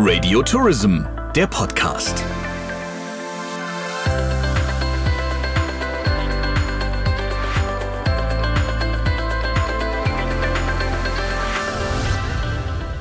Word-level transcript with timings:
Radio 0.00 0.42
Tourism, 0.42 1.00
der 1.34 1.48
Podcast. 1.48 2.24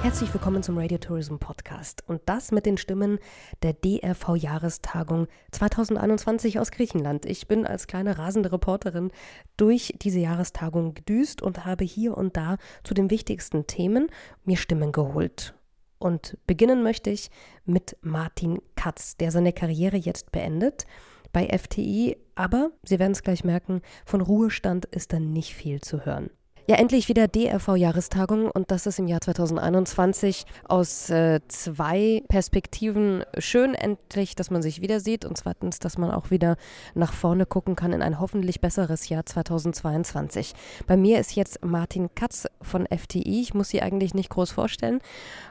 Herzlich 0.01 0.33
willkommen 0.33 0.63
zum 0.63 0.79
Radio 0.79 0.97
Tourism 0.97 1.35
Podcast 1.37 2.03
und 2.07 2.21
das 2.25 2.51
mit 2.51 2.65
den 2.65 2.77
Stimmen 2.77 3.19
der 3.61 3.73
DRV 3.73 4.35
Jahrestagung 4.35 5.27
2021 5.51 6.59
aus 6.59 6.71
Griechenland. 6.71 7.27
Ich 7.27 7.47
bin 7.47 7.67
als 7.67 7.85
kleine 7.85 8.17
rasende 8.17 8.51
Reporterin 8.51 9.11
durch 9.55 9.93
diese 10.01 10.17
Jahrestagung 10.17 10.95
gedüst 10.95 11.43
und 11.43 11.63
habe 11.63 11.83
hier 11.83 12.17
und 12.17 12.35
da 12.35 12.57
zu 12.83 12.95
den 12.95 13.11
wichtigsten 13.11 13.67
Themen 13.67 14.07
mir 14.45 14.57
Stimmen 14.57 14.91
geholt. 14.91 15.53
Und 15.99 16.37
beginnen 16.45 16.83
möchte 16.83 17.09
ich 17.09 17.29
mit 17.65 17.97
Martin 18.01 18.59
Katz, 18.75 19.17
der 19.17 19.31
seine 19.31 19.53
Karriere 19.53 19.97
jetzt 19.97 20.31
beendet 20.31 20.85
bei 21.33 21.47
FTI, 21.47 22.17
aber 22.35 22.71
Sie 22.83 22.99
werden 22.99 23.11
es 23.11 23.23
gleich 23.23 23.43
merken, 23.43 23.81
von 24.05 24.21
Ruhestand 24.21 24.85
ist 24.85 25.13
dann 25.13 25.33
nicht 25.33 25.53
viel 25.53 25.81
zu 25.81 26.05
hören. 26.05 26.29
Ja, 26.69 26.75
endlich 26.75 27.07
wieder 27.07 27.29
DRV-Jahrestagung 27.29 28.51
und 28.51 28.71
das 28.71 28.87
ist 28.87 28.99
im 28.99 29.07
Jahr 29.07 29.21
2021 29.21 30.43
aus 30.67 31.09
äh, 31.09 31.39
zwei 31.47 32.21
Perspektiven 32.27 33.23
schön 33.37 33.73
endlich, 33.73 34.35
dass 34.35 34.51
man 34.51 34.61
sich 34.61 34.81
wieder 34.81 34.99
sieht 34.99 35.23
und 35.23 35.37
zweitens, 35.37 35.79
dass 35.79 35.97
man 35.97 36.11
auch 36.11 36.29
wieder 36.29 36.57
nach 36.93 37.13
vorne 37.13 37.45
gucken 37.45 37.77
kann 37.77 37.93
in 37.93 38.01
ein 38.01 38.19
hoffentlich 38.19 38.59
besseres 38.59 39.07
Jahr 39.07 39.25
2022. 39.25 40.55
Bei 40.87 40.97
mir 40.97 41.21
ist 41.21 41.37
jetzt 41.37 41.63
Martin 41.63 42.13
Katz 42.15 42.47
von 42.61 42.85
FTI. 42.85 43.39
Ich 43.39 43.53
muss 43.53 43.69
Sie 43.69 43.81
eigentlich 43.81 44.13
nicht 44.13 44.29
groß 44.29 44.51
vorstellen. 44.51 44.99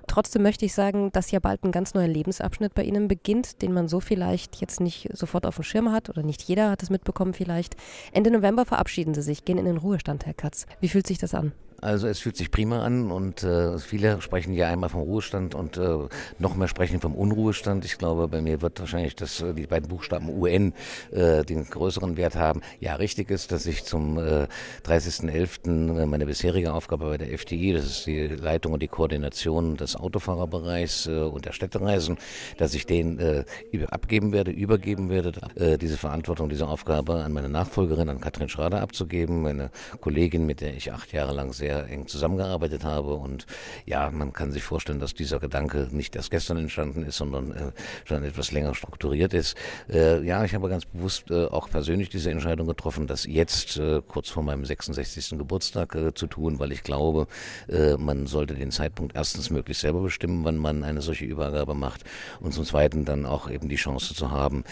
Trotzdem 0.06 0.42
möchte 0.42 0.64
ich 0.64 0.74
sagen, 0.74 1.10
dass 1.12 1.30
ja 1.30 1.40
bald 1.40 1.64
ein 1.64 1.72
ganz 1.72 1.94
neuer 1.94 2.08
Lebensabschnitt 2.08 2.74
bei 2.74 2.84
Ihnen 2.84 3.08
beginnt, 3.08 3.62
den 3.62 3.72
man 3.72 3.88
so 3.88 4.00
vielleicht 4.00 4.56
jetzt 4.56 4.80
nicht 4.80 5.08
sofort 5.12 5.46
auf 5.46 5.56
dem 5.56 5.64
Schirm 5.64 5.92
hat 5.92 6.08
oder 6.08 6.22
nicht 6.22 6.42
jeder 6.42 6.70
hat 6.70 6.82
es 6.82 6.90
mitbekommen 6.90 7.34
vielleicht. 7.34 7.76
Ende 8.12 8.30
November 8.30 8.64
verabschieden 8.64 9.14
Sie 9.14 9.22
sich, 9.22 9.44
gehen 9.44 9.58
in 9.58 9.64
den 9.64 9.78
Ruhestand, 9.78 10.26
Herr 10.26 10.34
Katz. 10.34 10.66
Wie 10.80 10.88
fühlt 10.88 11.06
sich 11.06 11.18
das 11.18 11.34
an? 11.34 11.52
Also 11.80 12.08
es 12.08 12.20
fühlt 12.20 12.36
sich 12.36 12.50
prima 12.50 12.82
an 12.82 13.10
und 13.10 13.42
äh, 13.42 13.78
viele 13.78 14.22
sprechen 14.22 14.54
ja 14.54 14.68
einmal 14.68 14.88
vom 14.88 15.02
Ruhestand 15.02 15.54
und 15.54 15.76
äh, 15.76 16.08
noch 16.38 16.56
mehr 16.56 16.68
sprechen 16.68 17.00
vom 17.00 17.14
Unruhestand. 17.14 17.84
Ich 17.84 17.98
glaube, 17.98 18.28
bei 18.28 18.40
mir 18.40 18.62
wird 18.62 18.80
wahrscheinlich 18.80 19.14
das, 19.14 19.42
äh, 19.42 19.52
die 19.52 19.66
beiden 19.66 19.88
Buchstaben 19.88 20.30
UN 20.30 20.72
äh, 21.10 21.44
den 21.44 21.64
größeren 21.68 22.16
Wert 22.16 22.34
haben. 22.34 22.62
Ja, 22.80 22.94
richtig 22.94 23.30
ist, 23.30 23.52
dass 23.52 23.66
ich 23.66 23.84
zum 23.84 24.18
äh, 24.18 24.46
30.11. 24.86 26.00
Äh, 26.00 26.06
meine 26.06 26.24
bisherige 26.24 26.72
Aufgabe 26.72 27.10
bei 27.10 27.18
der 27.18 27.32
FDI, 27.32 27.74
das 27.74 27.84
ist 27.84 28.06
die 28.06 28.26
Leitung 28.26 28.72
und 28.72 28.82
die 28.82 28.88
Koordination 28.88 29.76
des 29.76 29.96
Autofahrerbereichs 29.96 31.06
äh, 31.06 31.20
und 31.20 31.44
der 31.44 31.52
Städtereisen, 31.52 32.16
dass 32.56 32.74
ich 32.74 32.86
den 32.86 33.18
äh, 33.18 33.44
abgeben 33.88 34.32
werde, 34.32 34.50
übergeben 34.50 35.10
werde, 35.10 35.32
äh, 35.56 35.76
diese 35.76 35.98
Verantwortung, 35.98 36.48
diese 36.48 36.68
Aufgabe 36.68 37.22
an 37.22 37.32
meine 37.32 37.50
Nachfolgerin, 37.50 38.08
an 38.08 38.20
Katrin 38.20 38.48
Schrader 38.48 38.80
abzugeben, 38.80 39.42
meine 39.42 39.70
Kollegin, 40.00 40.46
mit 40.46 40.62
der 40.62 40.74
ich 40.74 40.90
acht 40.92 41.12
Jahre 41.12 41.34
lang 41.34 41.52
sehr 41.52 41.75
sehr 41.76 41.90
eng 41.90 42.06
zusammengearbeitet 42.06 42.84
habe. 42.84 43.14
Und 43.14 43.46
ja, 43.84 44.10
man 44.10 44.32
kann 44.32 44.52
sich 44.52 44.62
vorstellen, 44.62 45.00
dass 45.00 45.14
dieser 45.14 45.38
Gedanke 45.38 45.88
nicht 45.90 46.16
erst 46.16 46.30
gestern 46.30 46.56
entstanden 46.58 47.04
ist, 47.04 47.16
sondern 47.16 47.52
äh, 47.52 47.72
schon 48.04 48.24
etwas 48.24 48.52
länger 48.52 48.74
strukturiert 48.74 49.34
ist. 49.34 49.56
Äh, 49.88 50.22
ja, 50.24 50.44
ich 50.44 50.54
habe 50.54 50.68
ganz 50.68 50.84
bewusst 50.84 51.30
äh, 51.30 51.46
auch 51.46 51.68
persönlich 51.68 52.08
diese 52.08 52.30
Entscheidung 52.30 52.66
getroffen, 52.66 53.06
das 53.06 53.24
jetzt 53.26 53.76
äh, 53.76 54.00
kurz 54.06 54.28
vor 54.28 54.42
meinem 54.42 54.64
66. 54.64 55.38
Geburtstag 55.38 55.94
äh, 55.94 56.14
zu 56.14 56.26
tun, 56.26 56.58
weil 56.58 56.72
ich 56.72 56.82
glaube, 56.82 57.26
äh, 57.68 57.96
man 57.96 58.26
sollte 58.26 58.54
den 58.54 58.70
Zeitpunkt 58.70 59.16
erstens 59.16 59.50
möglichst 59.50 59.82
selber 59.82 60.00
bestimmen, 60.00 60.44
wann 60.44 60.56
man 60.56 60.84
eine 60.84 61.02
solche 61.02 61.24
Übergabe 61.24 61.74
macht 61.74 62.04
und 62.40 62.52
zum 62.52 62.64
Zweiten 62.64 63.04
dann 63.04 63.26
auch 63.26 63.50
eben 63.50 63.68
die 63.68 63.76
Chance 63.76 64.14
zu 64.14 64.30
haben, 64.30 64.64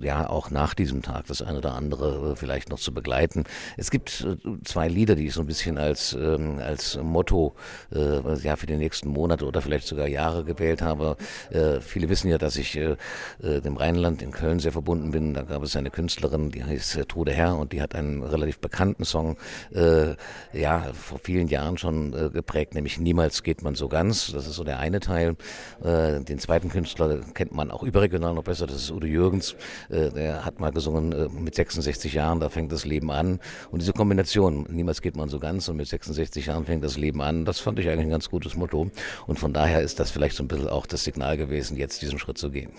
ja, 0.00 0.28
auch 0.28 0.50
nach 0.50 0.74
diesem 0.74 1.02
Tag 1.02 1.26
das 1.26 1.42
eine 1.42 1.58
oder 1.58 1.74
andere 1.74 2.36
vielleicht 2.36 2.70
noch 2.70 2.78
zu 2.78 2.92
begleiten. 2.92 3.44
Es 3.76 3.90
gibt 3.90 4.26
zwei 4.64 4.88
Lieder, 4.88 5.14
die 5.14 5.26
ich 5.26 5.34
so 5.34 5.40
ein 5.40 5.46
bisschen 5.46 5.78
als 5.78 6.13
ähm, 6.14 6.58
als 6.58 6.98
Motto 7.02 7.54
äh, 7.94 8.38
ja, 8.42 8.56
für 8.56 8.66
die 8.66 8.76
nächsten 8.76 9.08
Monate 9.08 9.46
oder 9.46 9.60
vielleicht 9.60 9.86
sogar 9.86 10.06
Jahre 10.08 10.44
gewählt 10.44 10.82
habe. 10.82 11.16
Äh, 11.50 11.80
viele 11.80 12.08
wissen 12.08 12.30
ja, 12.30 12.38
dass 12.38 12.56
ich 12.56 12.76
äh, 12.76 12.96
äh 13.42 13.60
dem 13.60 13.76
Rheinland 13.76 14.22
in 14.22 14.30
Köln 14.30 14.58
sehr 14.58 14.72
verbunden 14.72 15.10
bin. 15.10 15.34
Da 15.34 15.42
gab 15.42 15.62
es 15.62 15.76
eine 15.76 15.90
Künstlerin, 15.90 16.50
die 16.50 16.64
heißt 16.64 16.96
äh, 16.96 17.04
Tode 17.04 17.32
Herr 17.32 17.56
und 17.56 17.72
die 17.72 17.80
hat 17.80 17.94
einen 17.94 18.22
relativ 18.22 18.58
bekannten 18.58 19.04
Song 19.04 19.36
äh, 19.72 20.14
ja 20.52 20.92
vor 20.92 21.18
vielen 21.22 21.48
Jahren 21.48 21.78
schon 21.78 22.12
äh, 22.12 22.30
geprägt, 22.30 22.74
nämlich 22.74 22.98
Niemals 22.98 23.42
geht 23.42 23.62
man 23.62 23.74
so 23.74 23.88
ganz. 23.88 24.32
Das 24.32 24.46
ist 24.46 24.56
so 24.56 24.64
der 24.64 24.78
eine 24.78 25.00
Teil. 25.00 25.36
Äh, 25.82 26.20
den 26.20 26.38
zweiten 26.38 26.68
Künstler 26.68 27.20
kennt 27.34 27.52
man 27.52 27.70
auch 27.70 27.82
überregional 27.82 28.34
noch 28.34 28.44
besser, 28.44 28.66
das 28.66 28.76
ist 28.76 28.90
Udo 28.90 29.06
Jürgens. 29.06 29.56
Äh, 29.88 30.10
der 30.10 30.44
hat 30.44 30.60
mal 30.60 30.70
gesungen 30.70 31.12
äh, 31.12 31.28
mit 31.28 31.54
66 31.54 32.12
Jahren, 32.14 32.40
da 32.40 32.48
fängt 32.48 32.72
das 32.72 32.84
Leben 32.84 33.10
an. 33.10 33.40
Und 33.70 33.82
diese 33.82 33.92
Kombination, 33.92 34.66
Niemals 34.70 35.02
geht 35.02 35.16
man 35.16 35.28
so 35.28 35.38
ganz 35.38 35.68
und 35.68 35.76
mit 35.76 35.86
66 35.86 36.03
66 36.04 36.46
Jahren 36.46 36.66
fängt 36.66 36.84
das 36.84 36.96
Leben 36.96 37.22
an. 37.22 37.44
Das 37.44 37.60
fand 37.60 37.78
ich 37.78 37.88
eigentlich 37.88 38.06
ein 38.06 38.10
ganz 38.10 38.30
gutes 38.30 38.54
Motto. 38.54 38.90
Und 39.26 39.38
von 39.38 39.52
daher 39.52 39.80
ist 39.80 40.00
das 40.00 40.10
vielleicht 40.10 40.36
so 40.36 40.44
ein 40.44 40.48
bisschen 40.48 40.68
auch 40.68 40.86
das 40.86 41.04
Signal 41.04 41.36
gewesen, 41.36 41.76
jetzt 41.76 42.02
diesen 42.02 42.18
Schritt 42.18 42.38
zu 42.38 42.50
gehen. 42.50 42.70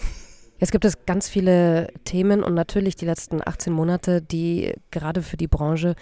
Jetzt 0.58 0.72
gibt 0.72 0.86
es 0.86 1.06
ganz 1.06 1.28
viele 1.28 1.90
Themen 2.06 2.42
und 2.42 2.54
natürlich 2.54 2.96
die 2.96 3.06
letzten 3.06 3.46
18 3.46 3.74
Monate, 3.74 4.22
die 4.22 4.74
gerade 4.90 5.22
für 5.22 5.36
die 5.36 5.50
Branche 5.50 5.96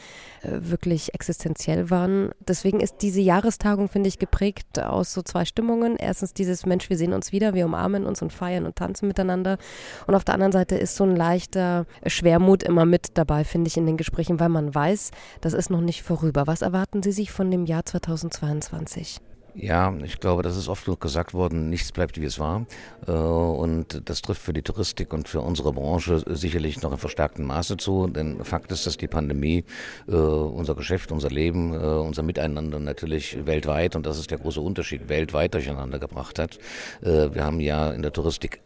äh, 0.43 0.49
wirklich 0.59 1.15
existenziell 1.15 1.89
waren. 1.89 2.29
Deswegen 2.39 2.79
ist 2.79 2.97
diese 3.01 3.19
Jahrestagung, 3.19 3.89
finde 3.89 4.09
ich, 4.09 4.19
geprägt 4.19 4.79
aus 4.79 5.11
so 5.11 5.23
zwei 5.23 5.45
Stimmungen. 5.45 5.95
Erstens 5.95 6.35
dieses 6.35 6.67
Mensch, 6.67 6.87
wir 6.91 6.97
sehen 6.97 7.13
uns 7.13 7.31
wieder, 7.31 7.55
wir 7.55 7.65
umarmen 7.65 8.05
uns 8.05 8.21
und 8.21 8.31
feiern 8.31 8.67
und 8.67 8.75
tanzen 8.75 9.07
miteinander. 9.07 9.57
Und 10.05 10.13
auf 10.13 10.23
der 10.23 10.35
anderen 10.35 10.51
Seite 10.51 10.75
ist 10.75 10.95
so 10.95 11.03
ein 11.03 11.15
leichter 11.15 11.87
Schwermut 12.05 12.61
immer 12.61 12.85
mit 12.85 13.17
dabei, 13.17 13.45
finde 13.45 13.69
ich, 13.69 13.77
in 13.77 13.87
den 13.87 13.97
Gesprächen, 13.97 14.39
weil 14.39 14.49
man 14.49 14.75
weiß, 14.75 15.09
das 15.41 15.53
ist 15.53 15.71
noch 15.71 15.81
nicht 15.81 16.03
vorüber. 16.03 16.45
Was 16.45 16.61
erwarten 16.61 17.01
Sie 17.01 17.11
sich 17.11 17.31
von 17.31 17.49
dem 17.49 17.65
Jahr 17.65 17.85
2022? 17.85 19.19
Ja, 19.55 19.93
ich 20.03 20.19
glaube, 20.19 20.41
das 20.41 20.57
ist 20.57 20.67
oft 20.67 20.85
genug 20.85 20.99
gesagt 20.99 21.35
worden, 21.35 21.69
nichts 21.69 21.91
bleibt 21.91 22.19
wie 22.19 22.25
es 22.25 22.39
war. 22.39 22.65
Äh, 23.07 23.11
und 23.11 24.09
das 24.09 24.23
trifft 24.23 24.41
für 24.41 24.53
die 24.53 24.63
Touristik 24.63 25.13
und 25.13 25.27
für 25.29 25.41
unsere 25.41 25.71
Branche 25.71 26.23
sicherlich 26.25 26.81
noch 26.81 26.91
in 26.91 26.97
verstärktem 26.97 27.45
Maße 27.45 27.77
zu. 27.77 28.07
Denn 28.07 28.43
Fakt 28.43 28.71
ist, 28.71 28.87
dass 28.87 28.97
die 28.97 29.07
Pandemie 29.07 29.63
äh, 30.07 30.15
unser 30.15 30.73
Geschäft, 30.73 31.11
unser 31.11 31.29
Leben, 31.29 31.73
äh, 31.73 31.77
unser 31.77 32.23
Miteinander 32.23 32.79
natürlich 32.79 33.45
weltweit, 33.45 33.95
und 33.95 34.07
das 34.07 34.17
ist 34.17 34.31
der 34.31 34.39
große 34.39 34.59
Unterschied, 34.59 35.07
weltweit 35.07 35.53
durcheinander 35.53 35.99
gebracht 35.99 36.39
hat. 36.39 36.57
Wir 37.01 37.43
haben 37.43 37.59
ja 37.59 37.91
in 37.91 38.01
der 38.01 38.11
Touristik, 38.11 38.61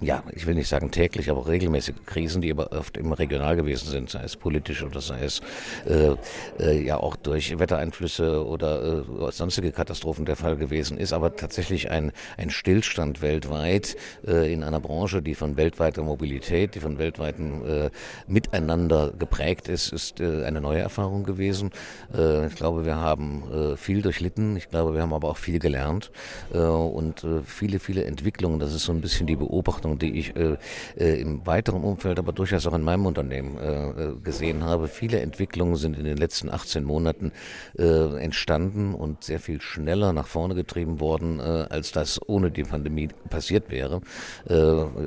ja, 0.00 0.22
ich 0.32 0.46
will 0.46 0.54
nicht 0.54 0.68
sagen 0.68 0.90
täglich, 0.90 1.30
aber 1.30 1.46
regelmäßige 1.46 1.96
Krisen, 2.06 2.42
die 2.42 2.50
aber 2.50 2.72
oft 2.72 2.96
immer 2.96 3.18
regional 3.18 3.56
gewesen 3.56 3.88
sind, 3.88 4.10
sei 4.10 4.22
es 4.22 4.36
politisch 4.36 4.82
oder 4.82 5.00
sei 5.00 5.20
es 5.22 5.40
ja 6.58 6.96
auch 6.98 7.16
durch 7.16 7.58
Wettereinflüsse 7.58 8.46
oder 8.46 9.32
sonstige 9.32 9.72
Katastrophen 9.72 10.24
der 10.28 10.36
Fall 10.36 10.56
gewesen 10.56 10.98
ist, 10.98 11.12
aber 11.12 11.34
tatsächlich 11.34 11.90
ein, 11.90 12.12
ein 12.36 12.50
Stillstand 12.50 13.22
weltweit 13.22 13.96
äh, 14.26 14.52
in 14.52 14.62
einer 14.62 14.80
Branche, 14.80 15.22
die 15.22 15.34
von 15.34 15.56
weltweiter 15.56 16.02
Mobilität, 16.02 16.74
die 16.74 16.80
von 16.80 16.98
weltweitem 16.98 17.66
äh, 17.66 17.90
Miteinander 18.26 19.12
geprägt 19.18 19.68
ist, 19.68 19.92
ist 19.92 20.20
äh, 20.20 20.44
eine 20.44 20.60
neue 20.60 20.80
Erfahrung 20.80 21.24
gewesen. 21.24 21.70
Äh, 22.14 22.46
ich 22.46 22.54
glaube, 22.54 22.84
wir 22.84 22.96
haben 22.96 23.42
äh, 23.50 23.76
viel 23.76 24.02
durchlitten, 24.02 24.56
ich 24.56 24.68
glaube, 24.68 24.94
wir 24.94 25.02
haben 25.02 25.12
aber 25.12 25.28
auch 25.28 25.36
viel 25.36 25.58
gelernt 25.58 26.10
äh, 26.52 26.58
und 26.58 27.26
viele, 27.44 27.78
viele 27.78 28.04
Entwicklungen. 28.04 28.60
Das 28.60 28.74
ist 28.74 28.84
so 28.84 28.92
ein 28.92 29.00
bisschen 29.00 29.26
die 29.26 29.36
Beobachtung, 29.36 29.98
die 29.98 30.18
ich 30.18 30.34
im 30.96 31.46
weiteren 31.46 31.82
Umfeld, 31.82 32.18
aber 32.18 32.32
durchaus 32.32 32.66
auch 32.66 32.74
in 32.74 32.82
meinem 32.82 33.06
Unternehmen 33.06 34.22
gesehen 34.22 34.64
habe. 34.64 34.88
Viele 34.88 35.20
Entwicklungen 35.20 35.76
sind 35.76 35.96
in 35.98 36.04
den 36.04 36.16
letzten 36.16 36.50
18 36.50 36.84
Monaten 36.84 37.32
entstanden 37.76 38.94
und 38.94 39.24
sehr 39.24 39.40
viel 39.40 39.60
schneller 39.60 40.12
nach 40.18 40.26
vorne 40.26 40.54
getrieben 40.54 41.00
worden, 41.00 41.38
äh, 41.38 41.66
als 41.70 41.92
das 41.92 42.20
ohne 42.26 42.50
die 42.50 42.64
Pandemie 42.64 43.08
passiert 43.30 43.70
wäre. 43.70 44.00
Äh, 44.48 44.54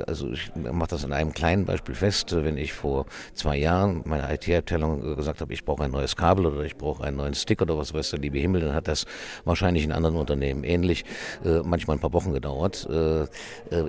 also 0.08 0.32
ich 0.32 0.52
mache 0.56 0.90
das 0.90 1.04
an 1.04 1.14
einem 1.14 1.34
kleinen 1.34 1.66
Beispiel 1.66 1.96
fest. 1.96 2.34
Wenn 2.34 2.58
ich 2.58 2.74
vor 2.74 3.06
zwei 3.34 3.58
Jahren 3.58 4.02
meiner 4.06 4.32
IT-Abteilung 4.32 5.16
gesagt 5.16 5.42
habe, 5.42 5.54
ich 5.54 5.66
brauche 5.66 5.84
ein 5.84 5.92
neues 5.92 6.16
Kabel 6.16 6.46
oder 6.46 6.64
ich 6.64 6.78
brauche 6.78 7.04
einen 7.04 7.18
neuen 7.18 7.34
Stick 7.34 7.62
oder 7.62 7.78
was 7.78 7.94
weiß 7.94 8.12
der 8.12 8.20
liebe 8.20 8.40
Himmel, 8.40 8.62
dann 8.62 8.74
hat 8.74 8.88
das 8.88 9.06
wahrscheinlich 9.44 9.84
in 9.84 9.92
anderen 9.92 10.16
Unternehmen 10.16 10.64
ähnlich 10.64 11.04
äh, 11.44 11.60
manchmal 11.64 11.98
ein 11.98 12.00
paar 12.00 12.14
Wochen 12.14 12.32
gedauert. 12.32 12.88
Äh, 12.90 13.24
äh, 13.24 13.28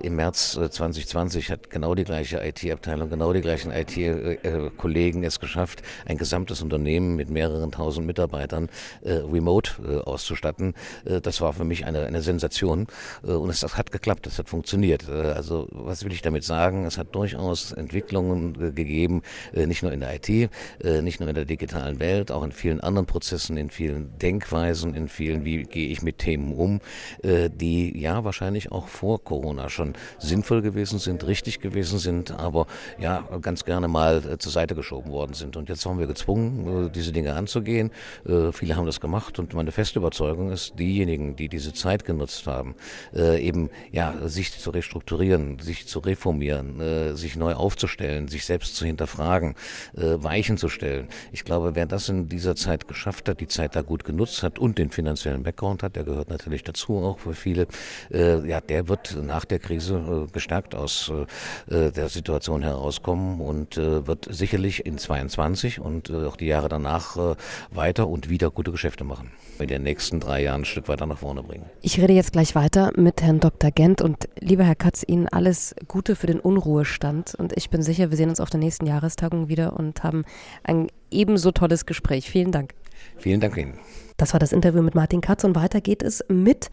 Im 0.02 0.16
März 0.16 0.58
2020 0.70 1.50
hat 1.50 1.70
genau 1.70 1.94
die 1.94 2.04
gleiche 2.04 2.44
IT-Abteilung, 2.44 3.10
genau 3.10 3.32
die 3.32 3.40
gleichen 3.40 3.70
IT-Kollegen 3.70 5.22
es 5.22 5.38
geschafft, 5.38 5.82
ein 6.06 6.18
gesamtes 6.18 6.62
Unternehmen 6.62 7.14
mit 7.14 7.30
mehreren 7.30 7.70
tausend 7.70 8.06
Mitarbeitern 8.06 8.68
remote 9.04 10.02
auszustatten 10.04 10.74
Äh, 11.04 11.11
das 11.20 11.40
war 11.40 11.52
für 11.52 11.64
mich 11.64 11.84
eine, 11.84 12.06
eine 12.06 12.22
Sensation 12.22 12.86
äh, 13.26 13.32
und 13.32 13.50
es 13.50 13.62
hat 13.62 13.92
geklappt, 13.92 14.26
es 14.26 14.38
hat 14.38 14.48
funktioniert. 14.48 15.08
Äh, 15.08 15.32
also 15.32 15.68
was 15.70 16.04
will 16.04 16.12
ich 16.12 16.22
damit 16.22 16.44
sagen? 16.44 16.84
Es 16.84 16.98
hat 16.98 17.14
durchaus 17.14 17.72
Entwicklungen 17.72 18.74
gegeben, 18.74 19.22
nicht 19.54 19.82
nur 19.82 19.92
in 19.92 20.00
der 20.00 20.14
IT, 20.14 20.50
nicht 21.02 21.20
nur 21.20 21.28
in 21.28 21.34
der 21.34 21.44
digitalen 21.44 22.00
Welt, 22.00 22.30
auch 22.30 22.42
in 22.44 22.52
vielen 22.52 22.80
anderen 22.80 23.06
Prozessen, 23.06 23.56
in 23.56 23.70
vielen 23.70 24.16
Denkweisen, 24.18 24.94
in 24.94 25.08
vielen, 25.08 25.44
wie 25.44 25.62
gehe 25.62 25.88
ich 25.88 26.02
mit 26.02 26.18
Themen 26.18 26.52
um, 26.52 26.80
die 27.22 27.98
ja 27.98 28.24
wahrscheinlich 28.24 28.72
auch 28.72 28.88
vor 28.88 29.22
Corona 29.22 29.68
schon 29.68 29.94
sinnvoll 30.18 30.62
gewesen 30.62 30.98
sind, 30.98 31.26
richtig 31.26 31.60
gewesen 31.60 31.98
sind, 31.98 32.32
aber 32.32 32.66
ja 32.98 33.26
ganz 33.40 33.64
gerne 33.64 33.88
mal 33.88 34.38
zur 34.38 34.52
Seite 34.52 34.74
geschoben 34.74 35.10
worden 35.10 35.34
sind. 35.34 35.56
Und 35.56 35.68
jetzt 35.68 35.84
waren 35.86 35.98
wir 35.98 36.06
gezwungen, 36.06 36.90
diese 36.94 37.12
Dinge 37.12 37.34
anzugehen. 37.34 37.90
Viele 38.52 38.76
haben 38.76 38.86
das 38.86 39.00
gemacht 39.00 39.38
und 39.38 39.54
meine 39.54 39.72
feste 39.72 39.98
Überzeugung 39.98 40.50
ist, 40.50 40.78
diejenigen, 41.02 41.36
die 41.36 41.48
diese 41.48 41.72
Zeit 41.72 42.04
genutzt 42.04 42.46
haben, 42.46 42.74
eben 43.12 43.70
ja 43.90 44.28
sich 44.28 44.58
zu 44.58 44.70
restrukturieren, 44.70 45.58
sich 45.58 45.86
zu 45.86 45.98
reformieren, 45.98 46.80
äh, 46.80 47.16
sich 47.16 47.36
neu 47.36 47.54
aufzustellen, 47.54 48.28
sich 48.28 48.44
selbst 48.44 48.76
zu 48.76 48.86
hinterfragen, 48.86 49.54
äh, 49.96 50.22
Weichen 50.22 50.56
zu 50.56 50.68
stellen. 50.68 51.08
Ich 51.32 51.44
glaube, 51.44 51.74
wer 51.74 51.86
das 51.86 52.08
in 52.08 52.28
dieser 52.28 52.56
Zeit 52.56 52.88
geschafft 52.88 53.28
hat, 53.28 53.40
die 53.40 53.48
Zeit 53.48 53.76
da 53.76 53.82
gut 53.82 54.04
genutzt 54.04 54.42
hat 54.42 54.58
und 54.58 54.78
den 54.78 54.90
finanziellen 54.90 55.42
Background 55.42 55.82
hat, 55.82 55.96
der 55.96 56.04
gehört 56.04 56.30
natürlich 56.30 56.62
dazu 56.62 56.98
auch 56.98 57.18
für 57.18 57.34
viele, 57.34 57.66
äh, 58.10 58.46
ja, 58.46 58.60
der 58.60 58.88
wird 58.88 59.16
nach 59.22 59.44
der 59.44 59.58
Krise 59.58 60.26
äh, 60.28 60.32
gestärkt 60.32 60.74
aus 60.74 61.10
äh, 61.68 61.90
der 61.90 62.08
Situation 62.08 62.62
herauskommen 62.62 63.40
und 63.40 63.76
äh, 63.76 64.06
wird 64.06 64.26
sicherlich 64.30 64.86
in 64.86 64.98
22 64.98 65.80
und 65.80 66.10
auch 66.10 66.36
die 66.36 66.46
Jahre 66.46 66.68
danach 66.68 67.16
weiter 67.70 68.08
und 68.08 68.28
wieder 68.28 68.50
gute 68.50 68.70
Geschäfte 68.70 69.04
machen. 69.04 69.32
In 69.58 69.68
den 69.68 69.82
nächsten 69.82 70.20
drei 70.20 70.42
Jahren 70.42 70.62
ein 70.62 70.64
Stück 70.64 70.88
weiter 70.92 71.06
nach 71.06 71.18
vorne 71.18 71.42
bringen. 71.42 71.64
Ich 71.80 71.98
rede 71.98 72.12
jetzt 72.12 72.32
gleich 72.32 72.54
weiter 72.54 72.92
mit 72.96 73.22
Herrn 73.22 73.40
Dr. 73.40 73.70
Gent 73.70 74.02
und 74.02 74.28
lieber 74.38 74.64
Herr 74.64 74.74
Katz, 74.74 75.02
Ihnen 75.06 75.26
alles 75.26 75.74
Gute 75.88 76.16
für 76.16 76.26
den 76.26 76.38
Unruhestand 76.38 77.34
und 77.34 77.56
ich 77.56 77.70
bin 77.70 77.82
sicher, 77.82 78.10
wir 78.10 78.16
sehen 78.16 78.28
uns 78.28 78.40
auf 78.40 78.50
der 78.50 78.60
nächsten 78.60 78.86
Jahrestagung 78.86 79.48
wieder 79.48 79.72
und 79.78 80.02
haben 80.04 80.24
ein 80.62 80.88
ebenso 81.10 81.50
tolles 81.50 81.86
Gespräch. 81.86 82.30
Vielen 82.30 82.52
Dank. 82.52 82.74
Vielen 83.16 83.40
Dank 83.40 83.56
Ihnen. 83.56 83.78
Das 84.18 84.34
war 84.34 84.40
das 84.40 84.52
Interview 84.52 84.82
mit 84.82 84.94
Martin 84.94 85.22
Katz 85.22 85.44
und 85.44 85.56
weiter 85.56 85.80
geht 85.80 86.02
es 86.02 86.22
mit 86.28 86.70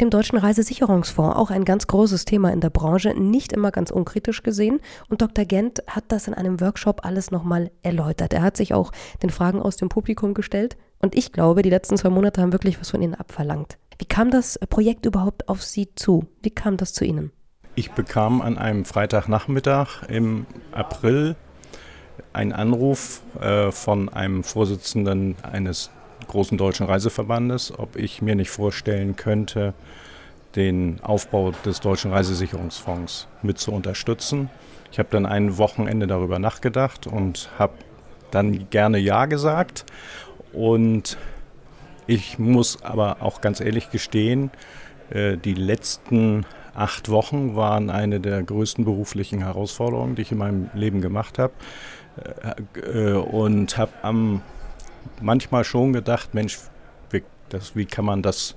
dem 0.00 0.10
Deutschen 0.10 0.36
Reisesicherungsfonds, 0.38 1.36
auch 1.36 1.50
ein 1.50 1.64
ganz 1.64 1.86
großes 1.86 2.26
Thema 2.26 2.52
in 2.52 2.60
der 2.60 2.68
Branche, 2.68 3.14
nicht 3.14 3.54
immer 3.54 3.70
ganz 3.70 3.90
unkritisch 3.90 4.42
gesehen. 4.42 4.80
Und 5.08 5.22
Dr. 5.22 5.46
Gent 5.46 5.82
hat 5.86 6.04
das 6.08 6.28
in 6.28 6.34
einem 6.34 6.60
Workshop 6.60 7.06
alles 7.06 7.30
nochmal 7.30 7.70
erläutert. 7.82 8.34
Er 8.34 8.42
hat 8.42 8.58
sich 8.58 8.74
auch 8.74 8.92
den 9.22 9.30
Fragen 9.30 9.62
aus 9.62 9.78
dem 9.78 9.88
Publikum 9.88 10.34
gestellt. 10.34 10.76
Und 11.00 11.16
ich 11.16 11.32
glaube, 11.32 11.62
die 11.62 11.70
letzten 11.70 11.96
zwei 11.96 12.10
Monate 12.10 12.40
haben 12.40 12.52
wirklich 12.52 12.80
was 12.80 12.90
von 12.90 13.02
Ihnen 13.02 13.14
abverlangt. 13.14 13.78
Wie 13.98 14.04
kam 14.04 14.30
das 14.30 14.58
Projekt 14.68 15.06
überhaupt 15.06 15.48
auf 15.48 15.62
Sie 15.62 15.88
zu? 15.94 16.26
Wie 16.42 16.50
kam 16.50 16.76
das 16.76 16.92
zu 16.92 17.04
Ihnen? 17.04 17.32
Ich 17.74 17.92
bekam 17.92 18.40
an 18.40 18.58
einem 18.58 18.84
Freitagnachmittag 18.84 20.04
im 20.08 20.46
April 20.72 21.36
einen 22.32 22.52
Anruf 22.52 23.22
äh, 23.40 23.70
von 23.70 24.08
einem 24.08 24.44
Vorsitzenden 24.44 25.36
eines 25.42 25.90
großen 26.28 26.58
deutschen 26.58 26.86
Reiseverbandes, 26.86 27.78
ob 27.78 27.96
ich 27.96 28.22
mir 28.22 28.34
nicht 28.34 28.50
vorstellen 28.50 29.16
könnte, 29.16 29.74
den 30.54 31.00
Aufbau 31.02 31.52
des 31.64 31.80
deutschen 31.80 32.12
Reisesicherungsfonds 32.12 33.28
mit 33.42 33.58
zu 33.58 33.72
unterstützen. 33.72 34.48
Ich 34.90 34.98
habe 34.98 35.08
dann 35.10 35.26
ein 35.26 35.58
Wochenende 35.58 36.06
darüber 36.06 36.38
nachgedacht 36.38 37.06
und 37.06 37.50
habe 37.58 37.74
dann 38.30 38.70
gerne 38.70 38.98
Ja 38.98 39.26
gesagt. 39.26 39.84
Und 40.56 41.18
ich 42.06 42.38
muss 42.38 42.82
aber 42.82 43.18
auch 43.20 43.40
ganz 43.40 43.60
ehrlich 43.60 43.90
gestehen, 43.90 44.50
äh, 45.10 45.36
die 45.36 45.54
letzten 45.54 46.46
acht 46.74 47.10
Wochen 47.10 47.56
waren 47.56 47.90
eine 47.90 48.20
der 48.20 48.42
größten 48.42 48.84
beruflichen 48.84 49.40
Herausforderungen, 49.42 50.14
die 50.14 50.22
ich 50.22 50.32
in 50.32 50.38
meinem 50.38 50.70
Leben 50.74 51.00
gemacht 51.00 51.38
habe. 51.38 51.52
Äh, 52.74 53.12
und 53.12 53.76
habe 53.76 53.92
am 54.02 54.42
manchmal 55.20 55.64
schon 55.64 55.92
gedacht, 55.92 56.34
Mensch, 56.34 56.58
wie, 57.10 57.22
das, 57.50 57.76
wie 57.76 57.84
kann 57.84 58.04
man 58.04 58.22
das 58.22 58.56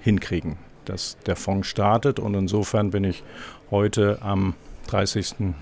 hinkriegen, 0.00 0.56
dass 0.84 1.16
der 1.26 1.36
Fonds 1.36 1.66
startet. 1.66 2.18
Und 2.18 2.34
insofern 2.34 2.90
bin 2.90 3.04
ich 3.04 3.22
heute 3.70 4.18
am 4.20 4.54
30. 4.88 5.54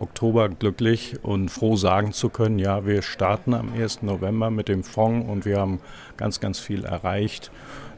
Oktober 0.00 0.48
glücklich 0.48 1.16
und 1.22 1.50
froh 1.50 1.76
sagen 1.76 2.12
zu 2.12 2.30
können, 2.30 2.58
ja, 2.58 2.86
wir 2.86 3.02
starten 3.02 3.54
am 3.54 3.72
1. 3.72 4.02
November 4.02 4.50
mit 4.50 4.68
dem 4.68 4.82
Fonds 4.82 5.28
und 5.28 5.44
wir 5.44 5.58
haben 5.58 5.80
ganz, 6.16 6.40
ganz 6.40 6.58
viel 6.58 6.84
erreicht. 6.84 7.50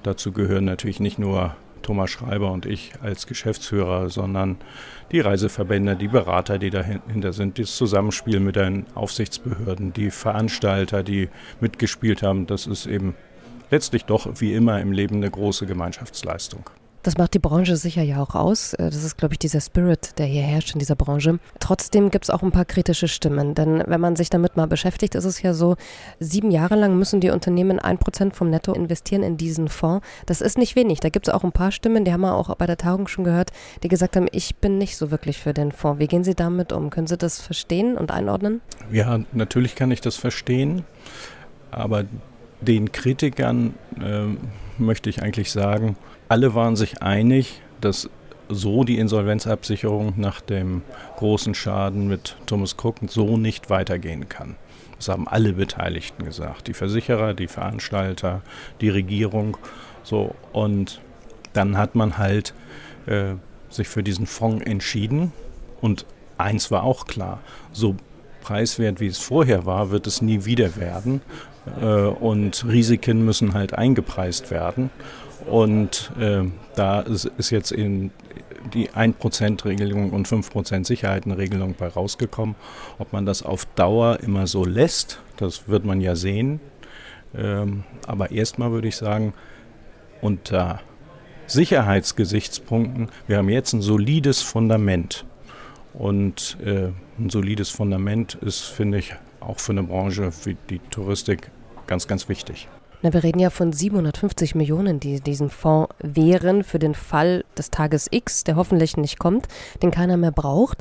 Dazu 0.03 0.33
gehören 0.33 0.65
natürlich 0.65 1.01
nicht 1.01 1.19
nur 1.19 1.57
Thomas 1.83 2.11
Schreiber 2.11 2.51
und 2.53 2.67
ich 2.67 2.93
als 3.03 3.27
Geschäftsführer, 3.27 4.09
sondern 4.09 4.57
die 5.11 5.21
Reiseverbände, 5.21 5.97
die 5.97 6.09
Berater, 6.09 6.59
die 6.59 6.71
dahinter 6.71 7.33
sind, 7.33 7.59
das 7.59 7.77
Zusammenspiel 7.77 8.41
mit 8.41 8.57
den 8.57 8.87
Aufsichtsbehörden, 8.95 9.93
die 9.93 10.11
Veranstalter, 10.11 11.03
die 11.03 11.29
mitgespielt 11.61 12.23
haben. 12.23 12.47
Das 12.47 12.67
ist 12.67 12.87
eben 12.87 13.15
letztlich 13.71 14.05
doch 14.05 14.29
wie 14.41 14.55
immer 14.55 14.81
im 14.81 14.93
Leben 14.93 15.17
eine 15.17 15.31
große 15.31 15.67
Gemeinschaftsleistung. 15.67 16.71
Das 17.03 17.19
macht 17.19 17.35
die 17.35 17.41
Branche 17.41 17.77
sicher 17.77 18.03
ja 18.03 18.23
auch 18.23 18.35
aus. 18.35 18.75
Äh, 18.75 18.85
das 18.85 19.03
ist, 19.03 19.17
glaube 19.19 19.35
ich, 19.35 19.39
dieser 19.39 19.61
Spirit, 19.61 20.19
der 20.19 20.27
hier 20.27 20.43
herrscht 20.43 20.73
in 20.75 20.79
dieser 20.79 20.95
Branche. 20.95 21.39
Trotzdem 21.59 22.11
gibt 22.11 22.27
es 22.27 22.31
auch 22.31 22.43
ein 22.43 22.53
paar 22.53 22.65
kritische 22.65 23.09
Stimmen. 23.09 23.55
Denn 23.55 23.83
wenn 23.87 24.01
man 24.01 24.15
sich 24.15 24.31
damit 24.31 24.57
mal 24.57 24.67
beschäftigt, 24.67 25.15
ist 25.15 25.25
es 25.25 25.43
ja 25.43 25.53
so, 25.53 25.77
sieben 26.21 26.51
Jahre 26.51 26.77
lang 26.77 26.97
müssen 26.97 27.21
die 27.21 27.31
Unternehmen 27.31 27.79
ein 27.81 27.99
Prozent 27.99 28.37
vom 28.37 28.51
Netto 28.51 28.73
investieren 28.73 29.23
in 29.23 29.37
diesen 29.37 29.69
Fonds. 29.69 30.07
Das 30.27 30.41
ist 30.41 30.59
nicht 30.59 30.77
wenig. 30.77 31.01
Da 31.01 31.09
gibt 31.09 31.27
es 31.27 31.35
auch 31.35 31.43
ein 31.43 31.53
paar 31.53 31.73
Stimmen, 31.73 32.05
die 32.05 32.13
haben 32.13 32.21
wir 32.21 32.35
auch 32.35 32.55
bei 32.55 32.67
der 32.67 32.77
Tagung 32.77 33.09
schon 33.09 33.25
gehört, 33.25 33.51
die 33.83 33.89
gesagt 33.89 34.17
haben, 34.17 34.29
ich 34.31 34.57
bin 34.57 34.79
nicht 34.79 34.97
so 34.97 35.11
wirklich 35.11 35.39
für 35.39 35.53
den 35.53 35.73
Fonds. 35.73 35.99
Wie 35.99 36.07
gehen 36.07 36.25
Sie 36.25 36.35
damit 36.35 36.73
um? 36.73 36.91
Können 36.91 37.09
Sie 37.09 37.17
das 37.17 37.41
verstehen 37.41 37.97
und 37.97 38.11
einordnen? 38.11 38.61
Ja, 38.93 39.21
natürlich 39.33 39.75
kann 39.75 39.91
ich 39.91 40.01
das 40.01 40.17
verstehen. 40.17 40.85
Aber 41.71 42.05
den 42.61 42.93
Kritikern 42.93 43.75
äh, 44.01 44.27
möchte 44.79 45.11
ich 45.11 45.23
eigentlich 45.23 45.51
sagen, 45.51 45.97
alle 46.33 46.55
waren 46.55 46.77
sich 46.77 47.03
einig, 47.03 47.61
dass 47.83 48.09
so 48.49 48.85
die 48.85 48.97
Insolvenzabsicherung 48.97 50.15
nach 50.17 50.41
dem 50.41 50.81
großen 51.19 51.55
Schaden 51.55 52.09
mit 52.09 52.39
Thomas 52.47 52.75
Cook 52.83 52.97
so 53.07 53.37
nicht 53.37 53.69
weitergehen 53.69 54.31
kann. 54.31 54.57
Das 54.97 55.11
haben 55.11 55.29
alle 55.29 55.53
Beteiligten 55.53 56.25
gesagt. 56.25 56.69
Die 56.69 56.73
Versicherer, 56.73 57.35
die 57.35 57.49
Veranstalter, 57.49 58.41
die 58.81 58.89
Regierung. 58.89 59.59
So, 60.05 60.35
und 60.55 61.03
dann 61.53 61.77
hat 61.77 61.97
man 61.97 62.17
halt 62.17 62.55
äh, 63.05 63.35
sich 63.69 63.89
für 63.89 64.03
diesen 64.03 64.25
Fonds 64.25 64.65
entschieden. 64.65 65.33
Und 65.83 66.07
eins 66.39 66.71
war 66.71 66.85
auch 66.85 67.07
klar, 67.07 67.41
so 67.73 67.95
preiswert 68.41 69.01
wie 69.01 69.09
es 69.09 69.19
vorher 69.19 69.67
war, 69.67 69.91
wird 69.91 70.07
es 70.07 70.23
nie 70.23 70.47
wieder 70.47 70.77
werden. 70.77 71.21
Äh, 71.81 71.85
und 71.85 72.65
Risiken 72.67 73.23
müssen 73.23 73.53
halt 73.53 73.75
eingepreist 73.75 74.51
werden. 74.51 74.89
Und 75.47 76.13
äh, 76.21 76.43
da 76.77 77.01
ist, 77.01 77.25
ist, 77.25 77.51
jetzt 77.51 77.73
in 77.73 78.11
die 78.75 78.91
1%-Regelung 78.91 80.11
und 80.11 80.29
5% 80.29 80.87
Sicherheitenregelung 80.87 81.75
bei 81.75 81.89
rausgekommen. 81.89 82.55
Ob 82.99 83.13
man 83.13 83.27
das 83.27 83.43
auf 83.43 83.67
Dauer 83.75 84.21
immer 84.21 84.47
so 84.47 84.65
lässt, 84.65 85.21
das 85.37 85.69
wird 85.69 85.85
man 85.85 86.01
ja 86.01 86.15
sehen. 86.15 86.61
Ähm, 87.35 87.85
aber 88.07 88.31
erstmal 88.31 88.71
würde 88.73 88.89
ich 88.89 88.97
sagen, 88.97 89.35
unter 90.21 90.81
Sicherheitsgesichtspunkten, 91.47 93.09
wir 93.27 93.39
haben 93.39 93.49
jetzt 93.49 93.73
ein 93.73 93.83
solides 93.83 94.43
Fundament. 94.43 95.25
Und 95.93 96.57
äh, 96.65 96.89
ein 97.19 97.29
solides 97.29 97.69
Fundament 97.69 98.35
ist, 98.35 98.61
finde 98.61 98.99
ich, 98.99 99.15
auch 99.41 99.59
für 99.59 99.73
eine 99.73 99.83
Branche 99.83 100.31
wie 100.45 100.57
die 100.71 100.79
Touristik 100.91 101.51
ganz, 101.87 102.07
ganz 102.07 102.29
wichtig. 102.29 102.69
Na, 103.03 103.13
wir 103.13 103.25
reden 103.25 103.41
ja 103.41 103.51
von 103.51 103.73
750 103.73 104.55
Millionen, 104.55 105.01
die 105.01 105.21
diesen 105.21 105.51
Fonds 105.51 105.93
wären 106.01 106.63
für 106.63 106.79
den 106.79 106.95
Fall 106.95 107.45
des 107.59 107.71
Tages 107.71 108.07
X, 108.11 108.45
der 108.45 108.55
hoffentlich 108.55 108.97
nicht 108.97 109.19
kommt, 109.19 109.49
den 109.83 109.91
keiner 109.91 110.17
mehr 110.17 110.31
braucht. 110.31 110.79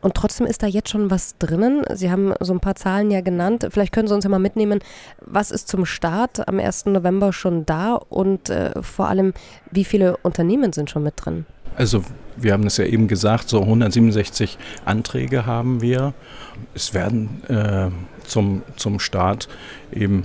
Und 0.00 0.14
trotzdem 0.14 0.46
ist 0.46 0.62
da 0.62 0.66
jetzt 0.66 0.88
schon 0.88 1.10
was 1.10 1.36
drinnen. 1.36 1.84
Sie 1.92 2.10
haben 2.10 2.32
so 2.40 2.54
ein 2.54 2.60
paar 2.60 2.74
Zahlen 2.76 3.10
ja 3.10 3.20
genannt. 3.20 3.68
Vielleicht 3.70 3.92
können 3.92 4.08
Sie 4.08 4.14
uns 4.14 4.24
ja 4.24 4.30
mal 4.30 4.38
mitnehmen, 4.38 4.80
was 5.20 5.50
ist 5.50 5.68
zum 5.68 5.84
Start 5.84 6.48
am 6.48 6.58
1. 6.58 6.86
November 6.86 7.34
schon 7.34 7.66
da 7.66 7.94
und 7.94 8.48
äh, 8.48 8.70
vor 8.82 9.08
allem, 9.08 9.34
wie 9.70 9.84
viele 9.84 10.16
Unternehmen 10.22 10.72
sind 10.72 10.88
schon 10.88 11.02
mit 11.02 11.14
drin? 11.16 11.44
Also 11.76 12.02
wir 12.36 12.54
haben 12.54 12.66
es 12.66 12.78
ja 12.78 12.86
eben 12.86 13.06
gesagt, 13.06 13.50
so 13.50 13.60
167 13.60 14.56
Anträge 14.86 15.44
haben 15.44 15.82
wir. 15.82 16.14
Es 16.74 16.94
werden 16.94 17.42
äh, 17.48 17.90
zum, 18.26 18.62
zum 18.76 18.98
Start 18.98 19.48
eben 19.92 20.24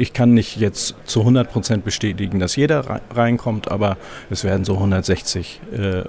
ich 0.00 0.14
kann 0.14 0.32
nicht 0.32 0.56
jetzt 0.56 0.94
zu 1.04 1.20
100 1.20 1.52
Prozent 1.52 1.84
bestätigen, 1.84 2.38
dass 2.38 2.56
jeder 2.56 3.02
reinkommt, 3.10 3.70
aber 3.70 3.98
es 4.30 4.44
werden 4.44 4.64
so 4.64 4.74
160 4.74 5.60
äh, 5.72 6.04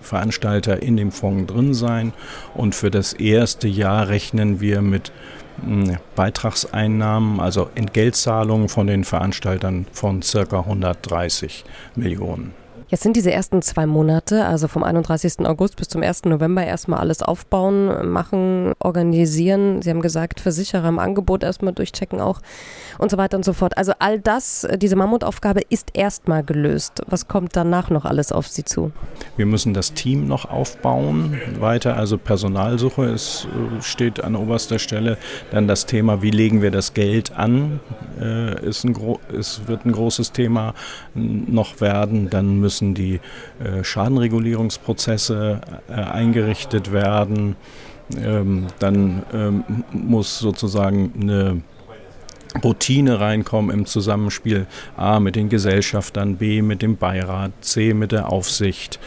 Veranstalter 0.00 0.80
in 0.80 0.96
dem 0.96 1.10
Fonds 1.10 1.52
drin 1.52 1.74
sein. 1.74 2.12
Und 2.54 2.76
für 2.76 2.90
das 2.90 3.12
erste 3.12 3.66
Jahr 3.66 4.08
rechnen 4.08 4.60
wir 4.60 4.80
mit 4.80 5.10
Beitragseinnahmen, 6.14 7.40
also 7.40 7.68
Entgeltzahlungen 7.74 8.68
von 8.68 8.86
den 8.86 9.02
Veranstaltern 9.02 9.86
von 9.92 10.22
circa 10.22 10.60
130 10.60 11.64
Millionen. 11.96 12.59
Jetzt 12.90 13.04
sind 13.04 13.14
diese 13.14 13.30
ersten 13.30 13.62
zwei 13.62 13.86
Monate, 13.86 14.44
also 14.46 14.66
vom 14.66 14.82
31. 14.82 15.46
August 15.46 15.76
bis 15.76 15.86
zum 15.86 16.02
1. 16.02 16.24
November, 16.24 16.66
erstmal 16.66 16.98
alles 16.98 17.22
aufbauen, 17.22 18.10
machen, 18.10 18.72
organisieren. 18.80 19.80
Sie 19.80 19.90
haben 19.90 20.00
gesagt, 20.00 20.40
Versicherer 20.40 20.88
im 20.88 20.98
Angebot 20.98 21.44
erstmal 21.44 21.72
durchchecken 21.72 22.20
auch 22.20 22.40
und 22.98 23.08
so 23.12 23.16
weiter 23.16 23.36
und 23.36 23.44
so 23.44 23.52
fort. 23.52 23.78
Also 23.78 23.92
all 24.00 24.18
das, 24.18 24.66
diese 24.76 24.96
Mammutaufgabe 24.96 25.60
ist 25.68 25.90
erstmal 25.94 26.42
gelöst. 26.42 27.02
Was 27.06 27.28
kommt 27.28 27.54
danach 27.54 27.90
noch 27.90 28.04
alles 28.04 28.32
auf 28.32 28.48
Sie 28.48 28.64
zu? 28.64 28.90
Wir 29.36 29.46
müssen 29.46 29.72
das 29.72 29.94
Team 29.94 30.26
noch 30.26 30.50
aufbauen, 30.50 31.40
weiter. 31.60 31.96
Also 31.96 32.18
Personalsuche 32.18 33.04
ist, 33.04 33.46
äh, 33.78 33.82
steht 33.82 34.24
an 34.24 34.34
oberster 34.34 34.80
Stelle. 34.80 35.16
Dann 35.52 35.68
das 35.68 35.86
Thema, 35.86 36.22
wie 36.22 36.32
legen 36.32 36.60
wir 36.60 36.72
das 36.72 36.92
Geld 36.92 37.36
an, 37.36 37.78
äh, 38.20 38.66
ist 38.66 38.82
ein, 38.82 38.96
ist, 39.32 39.68
wird 39.68 39.86
ein 39.86 39.92
großes 39.92 40.32
Thema 40.32 40.74
noch 41.14 41.80
werden. 41.80 42.30
Dann 42.30 42.58
müssen 42.58 42.79
müssen 42.80 42.94
die 42.94 43.20
äh, 43.62 43.84
Schadenregulierungsprozesse 43.84 45.60
äh, 45.88 45.92
eingerichtet 45.92 46.92
werden. 46.92 47.56
Ähm, 48.16 48.66
dann 48.78 49.22
ähm, 49.32 49.64
muss 49.92 50.38
sozusagen 50.38 51.12
eine 51.20 51.62
Routine 52.64 53.20
reinkommen 53.20 53.70
im 53.70 53.86
Zusammenspiel 53.86 54.66
A 54.96 55.20
mit 55.20 55.36
den 55.36 55.48
Gesellschaftern, 55.48 56.36
B 56.36 56.62
mit 56.62 56.82
dem 56.82 56.96
Beirat, 56.96 57.52
C 57.60 57.94
mit 57.94 58.12
der 58.12 58.32
Aufsicht. 58.32 58.98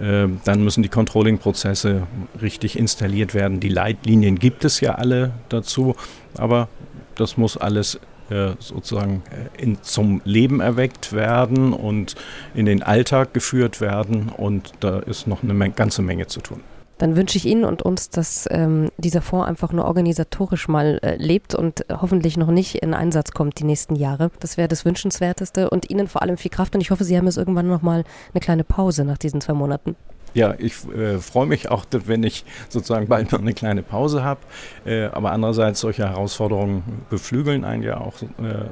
Ähm, 0.00 0.40
dann 0.44 0.64
müssen 0.64 0.82
die 0.82 0.88
Controlling-Prozesse 0.88 2.06
richtig 2.40 2.78
installiert 2.78 3.34
werden. 3.34 3.60
Die 3.60 3.68
Leitlinien 3.68 4.38
gibt 4.38 4.64
es 4.64 4.80
ja 4.80 4.94
alle 4.94 5.32
dazu, 5.48 5.94
aber 6.36 6.68
das 7.16 7.36
muss 7.36 7.56
alles 7.56 8.00
äh, 8.30 8.54
sozusagen 8.58 9.22
äh, 9.30 9.62
in, 9.62 9.82
zum 9.82 10.20
Leben 10.24 10.60
erweckt 10.60 11.12
werden 11.12 11.72
und 11.72 12.16
in 12.54 12.66
den 12.66 12.82
Alltag 12.82 13.34
geführt 13.34 13.80
werden. 13.80 14.28
Und 14.28 14.72
da 14.80 14.98
ist 15.00 15.26
noch 15.26 15.42
eine 15.42 15.70
ganze 15.70 16.02
Menge 16.02 16.26
zu 16.26 16.40
tun 16.40 16.60
dann 17.00 17.16
wünsche 17.16 17.38
ich 17.38 17.46
Ihnen 17.46 17.64
und 17.64 17.80
uns, 17.80 18.10
dass 18.10 18.46
ähm, 18.50 18.90
dieser 18.98 19.22
Fonds 19.22 19.48
einfach 19.48 19.72
nur 19.72 19.86
organisatorisch 19.86 20.68
mal 20.68 21.00
äh, 21.02 21.16
lebt 21.16 21.54
und 21.54 21.86
hoffentlich 21.90 22.36
noch 22.36 22.50
nicht 22.50 22.74
in 22.76 22.92
Einsatz 22.92 23.32
kommt 23.32 23.58
die 23.58 23.64
nächsten 23.64 23.96
Jahre. 23.96 24.30
Das 24.40 24.58
wäre 24.58 24.68
das 24.68 24.84
Wünschenswerteste 24.84 25.70
und 25.70 25.88
Ihnen 25.88 26.08
vor 26.08 26.20
allem 26.20 26.36
viel 26.36 26.50
Kraft 26.50 26.74
und 26.74 26.82
ich 26.82 26.90
hoffe, 26.90 27.04
Sie 27.04 27.16
haben 27.16 27.24
jetzt 27.24 27.38
irgendwann 27.38 27.68
noch 27.68 27.80
mal 27.80 28.04
eine 28.34 28.40
kleine 28.40 28.64
Pause 28.64 29.06
nach 29.06 29.16
diesen 29.16 29.40
zwei 29.40 29.54
Monaten. 29.54 29.96
Ja, 30.34 30.54
ich 30.58 30.74
äh, 30.88 31.18
freue 31.18 31.46
mich 31.46 31.70
auch, 31.70 31.84
wenn 31.90 32.22
ich 32.22 32.44
sozusagen 32.68 33.08
bald 33.08 33.32
noch 33.32 33.40
eine 33.40 33.54
kleine 33.54 33.82
Pause 33.82 34.22
habe. 34.22 34.40
Äh, 34.84 35.06
aber 35.06 35.32
andererseits, 35.32 35.80
solche 35.80 36.08
Herausforderungen 36.08 36.82
beflügeln 37.10 37.64
einen 37.64 37.82
ja 37.82 37.98
auch 38.00 38.20
äh, 38.22 38.26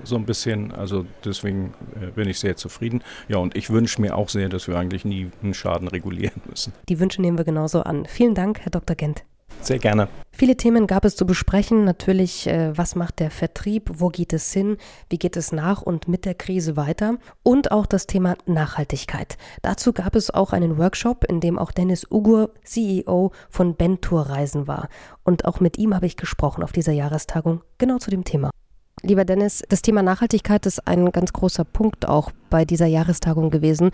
so 0.04 0.16
ein 0.16 0.24
bisschen. 0.24 0.72
Also 0.72 1.04
deswegen 1.24 1.74
äh, 2.00 2.10
bin 2.10 2.28
ich 2.28 2.38
sehr 2.38 2.56
zufrieden. 2.56 3.02
Ja, 3.28 3.38
und 3.38 3.56
ich 3.56 3.70
wünsche 3.70 4.00
mir 4.00 4.16
auch 4.16 4.28
sehr, 4.28 4.48
dass 4.48 4.68
wir 4.68 4.76
eigentlich 4.76 5.04
nie 5.04 5.30
einen 5.42 5.54
Schaden 5.54 5.88
regulieren 5.88 6.42
müssen. 6.48 6.72
Die 6.88 7.00
Wünsche 7.00 7.20
nehmen 7.20 7.38
wir 7.38 7.44
genauso 7.44 7.82
an. 7.82 8.06
Vielen 8.06 8.34
Dank, 8.34 8.60
Herr 8.60 8.70
Dr. 8.70 8.96
Gent. 8.96 9.24
Sehr 9.60 9.78
gerne. 9.78 10.08
Viele 10.30 10.56
Themen 10.56 10.86
gab 10.86 11.04
es 11.04 11.16
zu 11.16 11.26
besprechen. 11.26 11.84
Natürlich, 11.84 12.46
äh, 12.46 12.76
was 12.76 12.94
macht 12.94 13.18
der 13.18 13.30
Vertrieb? 13.30 13.90
Wo 13.94 14.08
geht 14.08 14.32
es 14.32 14.52
hin? 14.52 14.76
Wie 15.10 15.18
geht 15.18 15.36
es 15.36 15.50
nach 15.50 15.82
und 15.82 16.06
mit 16.06 16.24
der 16.24 16.34
Krise 16.34 16.76
weiter? 16.76 17.16
Und 17.42 17.72
auch 17.72 17.86
das 17.86 18.06
Thema 18.06 18.36
Nachhaltigkeit. 18.46 19.36
Dazu 19.62 19.92
gab 19.92 20.14
es 20.14 20.30
auch 20.30 20.52
einen 20.52 20.78
Workshop, 20.78 21.24
in 21.24 21.40
dem 21.40 21.58
auch 21.58 21.72
Dennis 21.72 22.06
Ugur, 22.08 22.50
CEO 22.62 23.32
von 23.50 23.74
Bentour 23.74 24.28
Reisen 24.28 24.68
war. 24.68 24.88
Und 25.24 25.44
auch 25.44 25.58
mit 25.58 25.76
ihm 25.76 25.92
habe 25.92 26.06
ich 26.06 26.16
gesprochen 26.16 26.62
auf 26.62 26.70
dieser 26.70 26.92
Jahrestagung 26.92 27.62
genau 27.78 27.98
zu 27.98 28.10
dem 28.10 28.22
Thema. 28.22 28.50
Lieber 29.02 29.24
Dennis, 29.24 29.62
das 29.68 29.82
Thema 29.82 30.02
Nachhaltigkeit 30.02 30.66
ist 30.66 30.86
ein 30.86 31.10
ganz 31.10 31.32
großer 31.32 31.64
Punkt 31.64 32.08
auch 32.08 32.30
bei 32.50 32.64
dieser 32.64 32.86
Jahrestagung 32.86 33.50
gewesen 33.50 33.90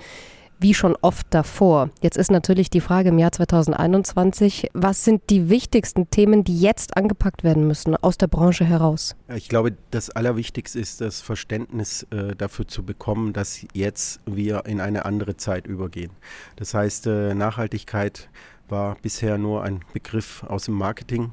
wie 0.59 0.75
schon 0.75 0.97
oft 1.01 1.27
davor. 1.31 1.91
Jetzt 2.01 2.17
ist 2.17 2.31
natürlich 2.31 2.71
die 2.71 2.81
Frage 2.81 3.11
im 3.11 3.19
Jahr 3.19 3.33
2021, 3.33 4.71
was 4.73 5.05
sind 5.05 5.23
die 5.31 5.49
wichtigsten 5.49 6.11
Themen, 6.11 6.45
die 6.45 6.61
jetzt 6.61 6.97
angepackt 6.97 7.45
werden 7.45 7.67
müssen 7.67 7.97
aus 7.97 8.19
der 8.19 8.29
Branche 8.29 8.65
heraus? 8.65 9.17
Ich 9.35 9.49
glaube, 9.49 9.77
das 9.91 10.11
Allerwichtigste 10.11 10.79
ist 10.79 11.01
das 11.01 11.21
Verständnis 11.21 12.07
äh, 12.11 12.35
dafür 12.37 12.69
zu 12.69 12.83
bekommen, 12.83 13.33
dass 13.33 13.67
jetzt 13.73 14.21
wir 14.27 14.67
in 14.67 14.81
eine 14.81 15.05
andere 15.05 15.37
Zeit 15.37 15.67
übergehen. 15.67 16.13
Das 16.57 16.75
heißt, 16.75 17.07
äh, 17.07 17.35
Nachhaltigkeit 17.35 18.29
war 18.69 18.97
bisher 19.03 19.39
nur 19.39 19.63
ein 19.63 19.81
Begriff 19.93 20.45
aus 20.45 20.65
dem 20.65 20.75
Marketing, 20.75 21.33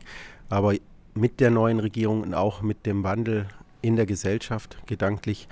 aber 0.49 0.75
mit 1.13 1.39
der 1.39 1.51
neuen 1.51 1.79
Regierung 1.79 2.21
und 2.21 2.33
auch 2.33 2.61
mit 2.61 2.85
dem 2.85 3.03
Wandel 3.03 3.47
in 3.81 3.95
der 3.95 4.05
Gesellschaft 4.05 4.77
gedanklich 4.85 5.47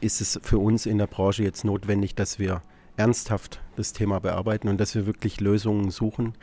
ist 0.00 0.20
es 0.20 0.38
für 0.42 0.58
uns 0.58 0.86
in 0.86 0.98
der 0.98 1.06
Branche 1.06 1.42
jetzt 1.42 1.64
notwendig, 1.64 2.14
dass 2.14 2.38
wir 2.38 2.62
ernsthaft 2.96 3.60
das 3.76 3.92
Thema 3.92 4.20
bearbeiten 4.20 4.68
und 4.68 4.78
dass 4.78 4.94
wir 4.94 5.06
wirklich 5.06 5.40
Lösungen 5.40 5.90
suchen, 5.90 6.34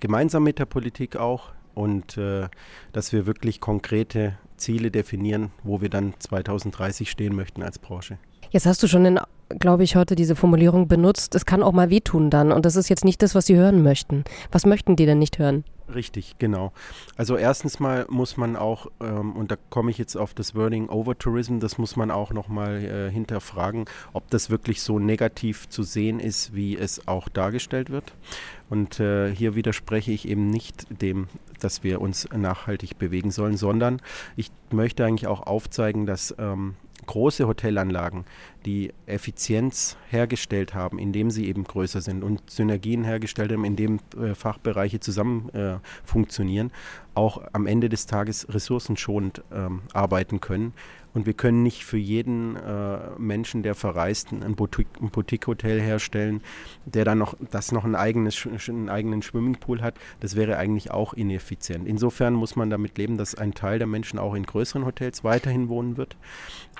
gemeinsam 0.00 0.42
mit 0.42 0.58
der 0.58 0.66
Politik 0.66 1.16
auch 1.16 1.52
und 1.74 2.18
äh, 2.18 2.48
dass 2.92 3.12
wir 3.12 3.26
wirklich 3.26 3.60
konkrete 3.60 4.36
Ziele 4.56 4.90
definieren, 4.90 5.50
wo 5.62 5.80
wir 5.80 5.88
dann 5.88 6.14
2030 6.18 7.10
stehen 7.10 7.34
möchten 7.34 7.62
als 7.62 7.78
Branche. 7.78 8.18
Jetzt 8.50 8.66
hast 8.66 8.82
du 8.82 8.88
schon 8.88 9.04
in 9.06 9.20
glaube 9.58 9.84
ich, 9.84 9.96
heute 9.96 10.14
diese 10.14 10.36
Formulierung 10.36 10.88
benutzt, 10.88 11.34
es 11.34 11.46
kann 11.46 11.62
auch 11.62 11.72
mal 11.72 11.90
wehtun 11.90 12.30
dann. 12.30 12.52
Und 12.52 12.64
das 12.64 12.76
ist 12.76 12.88
jetzt 12.88 13.04
nicht 13.04 13.22
das, 13.22 13.34
was 13.34 13.46
Sie 13.46 13.56
hören 13.56 13.82
möchten. 13.82 14.24
Was 14.50 14.66
möchten 14.66 14.96
die 14.96 15.06
denn 15.06 15.18
nicht 15.18 15.38
hören? 15.38 15.64
Richtig, 15.94 16.36
genau. 16.38 16.72
Also 17.16 17.36
erstens 17.36 17.80
mal 17.80 18.06
muss 18.08 18.36
man 18.36 18.56
auch, 18.56 18.86
ähm, 19.00 19.32
und 19.32 19.50
da 19.50 19.56
komme 19.70 19.90
ich 19.90 19.98
jetzt 19.98 20.16
auf 20.16 20.34
das 20.34 20.54
Wording 20.54 20.88
Overtourism, 20.88 21.58
das 21.58 21.78
muss 21.78 21.96
man 21.96 22.10
auch 22.10 22.32
nochmal 22.32 22.82
äh, 22.82 23.10
hinterfragen, 23.10 23.86
ob 24.12 24.28
das 24.30 24.50
wirklich 24.50 24.82
so 24.82 24.98
negativ 24.98 25.68
zu 25.68 25.82
sehen 25.82 26.20
ist, 26.20 26.54
wie 26.54 26.76
es 26.76 27.06
auch 27.08 27.28
dargestellt 27.28 27.90
wird. 27.90 28.12
Und 28.70 29.00
äh, 29.00 29.34
hier 29.34 29.54
widerspreche 29.54 30.12
ich 30.12 30.26
eben 30.26 30.48
nicht 30.48 30.86
dem, 31.02 31.28
dass 31.60 31.82
wir 31.82 32.00
uns 32.00 32.28
nachhaltig 32.34 32.98
bewegen 32.98 33.30
sollen, 33.30 33.56
sondern 33.56 34.00
ich 34.36 34.50
möchte 34.70 35.04
eigentlich 35.04 35.26
auch 35.26 35.46
aufzeigen, 35.46 36.06
dass 36.06 36.34
ähm, 36.38 36.74
große 37.06 37.46
Hotelanlagen, 37.46 38.24
die 38.64 38.92
Effizienz 39.06 39.96
hergestellt 40.08 40.74
haben, 40.74 40.98
indem 40.98 41.30
sie 41.30 41.46
eben 41.46 41.64
größer 41.64 42.00
sind 42.00 42.22
und 42.22 42.48
Synergien 42.48 43.04
hergestellt 43.04 43.52
haben, 43.52 43.64
indem 43.64 44.00
äh, 44.20 44.34
Fachbereiche 44.34 45.00
zusammen 45.00 45.48
äh, 45.50 45.78
funktionieren, 46.04 46.70
auch 47.14 47.42
am 47.52 47.66
Ende 47.66 47.88
des 47.88 48.06
Tages 48.06 48.46
ressourcenschonend 48.48 49.42
ähm, 49.52 49.82
arbeiten 49.92 50.40
können. 50.40 50.72
Und 51.14 51.26
wir 51.26 51.34
können 51.34 51.62
nicht 51.62 51.84
für 51.84 51.98
jeden 51.98 52.56
äh, 52.56 52.98
Menschen, 53.18 53.62
der 53.62 53.74
verreist, 53.74 54.32
ein 54.32 54.54
Boutique-Hotel 54.54 55.80
herstellen, 55.80 56.40
der 56.86 57.04
dann 57.04 57.18
noch, 57.18 57.36
das 57.50 57.72
noch 57.72 57.84
ein 57.84 57.94
eigenes, 57.94 58.46
einen 58.68 58.88
eigenen 58.88 59.22
Swimmingpool 59.22 59.82
hat. 59.82 59.94
Das 60.20 60.36
wäre 60.36 60.56
eigentlich 60.56 60.90
auch 60.90 61.12
ineffizient. 61.12 61.86
Insofern 61.86 62.34
muss 62.34 62.56
man 62.56 62.70
damit 62.70 62.96
leben, 62.96 63.18
dass 63.18 63.34
ein 63.34 63.52
Teil 63.52 63.78
der 63.78 63.86
Menschen 63.86 64.18
auch 64.18 64.34
in 64.34 64.44
größeren 64.44 64.86
Hotels 64.86 65.22
weiterhin 65.22 65.68
wohnen 65.68 65.96
wird. 65.96 66.16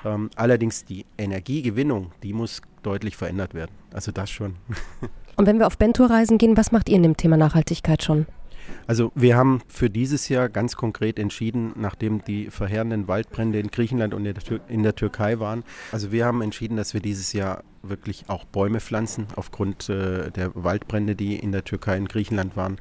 Ähm, 0.04 0.30
allerdings 0.36 0.84
die 0.84 1.04
Energiegewinnung, 1.18 2.12
die 2.22 2.32
muss 2.32 2.62
deutlich 2.82 3.16
verändert 3.16 3.54
werden. 3.54 3.72
Also 3.92 4.12
das 4.12 4.30
schon. 4.30 4.54
Und 5.36 5.46
wenn 5.46 5.58
wir 5.58 5.66
auf 5.66 5.78
Bentour-Reisen 5.78 6.38
gehen, 6.38 6.56
was 6.56 6.72
macht 6.72 6.88
ihr 6.88 6.96
in 6.96 7.02
dem 7.02 7.16
Thema 7.16 7.36
Nachhaltigkeit 7.36 8.02
schon? 8.02 8.26
Also 8.86 9.12
wir 9.14 9.36
haben 9.36 9.60
für 9.68 9.90
dieses 9.90 10.28
Jahr 10.28 10.48
ganz 10.48 10.76
konkret 10.76 11.18
entschieden, 11.18 11.72
nachdem 11.76 12.24
die 12.24 12.50
verheerenden 12.50 13.08
Waldbrände 13.08 13.58
in 13.58 13.70
Griechenland 13.70 14.14
und 14.14 14.26
in 14.68 14.82
der, 14.82 14.94
Türkei 14.94 15.38
waren, 15.38 15.64
also 15.92 16.12
wir 16.12 16.26
haben 16.26 16.42
entschieden, 16.42 16.76
dass 16.76 16.94
wir 16.94 17.00
dieses 17.00 17.32
Jahr 17.32 17.64
wirklich 17.82 18.24
auch 18.28 18.44
Bäume 18.44 18.80
pflanzen 18.80 19.26
aufgrund 19.36 19.88
äh, 19.88 20.30
der 20.30 20.52
Waldbrände, 20.54 21.16
die 21.16 21.36
in 21.36 21.52
der 21.52 21.64
Türkei 21.64 21.98
und 21.98 22.08
Griechenland 22.08 22.56
waren. 22.56 22.78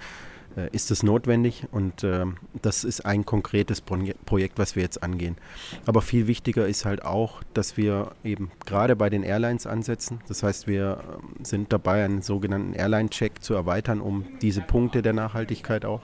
Äh, 0.57 0.69
ist 0.73 0.91
es 0.91 1.01
notwendig 1.01 1.65
und 1.71 2.03
äh, 2.03 2.25
das 2.61 2.83
ist 2.83 3.05
ein 3.05 3.25
konkretes 3.25 3.79
Projekt, 3.79 4.59
was 4.59 4.75
wir 4.75 4.83
jetzt 4.83 5.01
angehen. 5.01 5.37
Aber 5.85 6.01
viel 6.01 6.27
wichtiger 6.27 6.67
ist 6.67 6.83
halt 6.83 7.05
auch, 7.05 7.41
dass 7.53 7.77
wir 7.77 8.11
eben 8.23 8.51
gerade 8.65 8.97
bei 8.97 9.09
den 9.09 9.23
Airlines 9.23 9.65
ansetzen. 9.65 10.19
Das 10.27 10.43
heißt, 10.43 10.67
wir 10.67 10.99
ähm, 11.03 11.45
sind 11.45 11.71
dabei, 11.71 12.03
einen 12.03 12.21
sogenannten 12.21 12.73
Airline-Check 12.73 13.41
zu 13.41 13.53
erweitern, 13.53 14.01
um 14.01 14.25
diese 14.41 14.61
Punkte 14.61 15.01
der 15.01 15.13
Nachhaltigkeit 15.13 15.85
auch. 15.85 16.01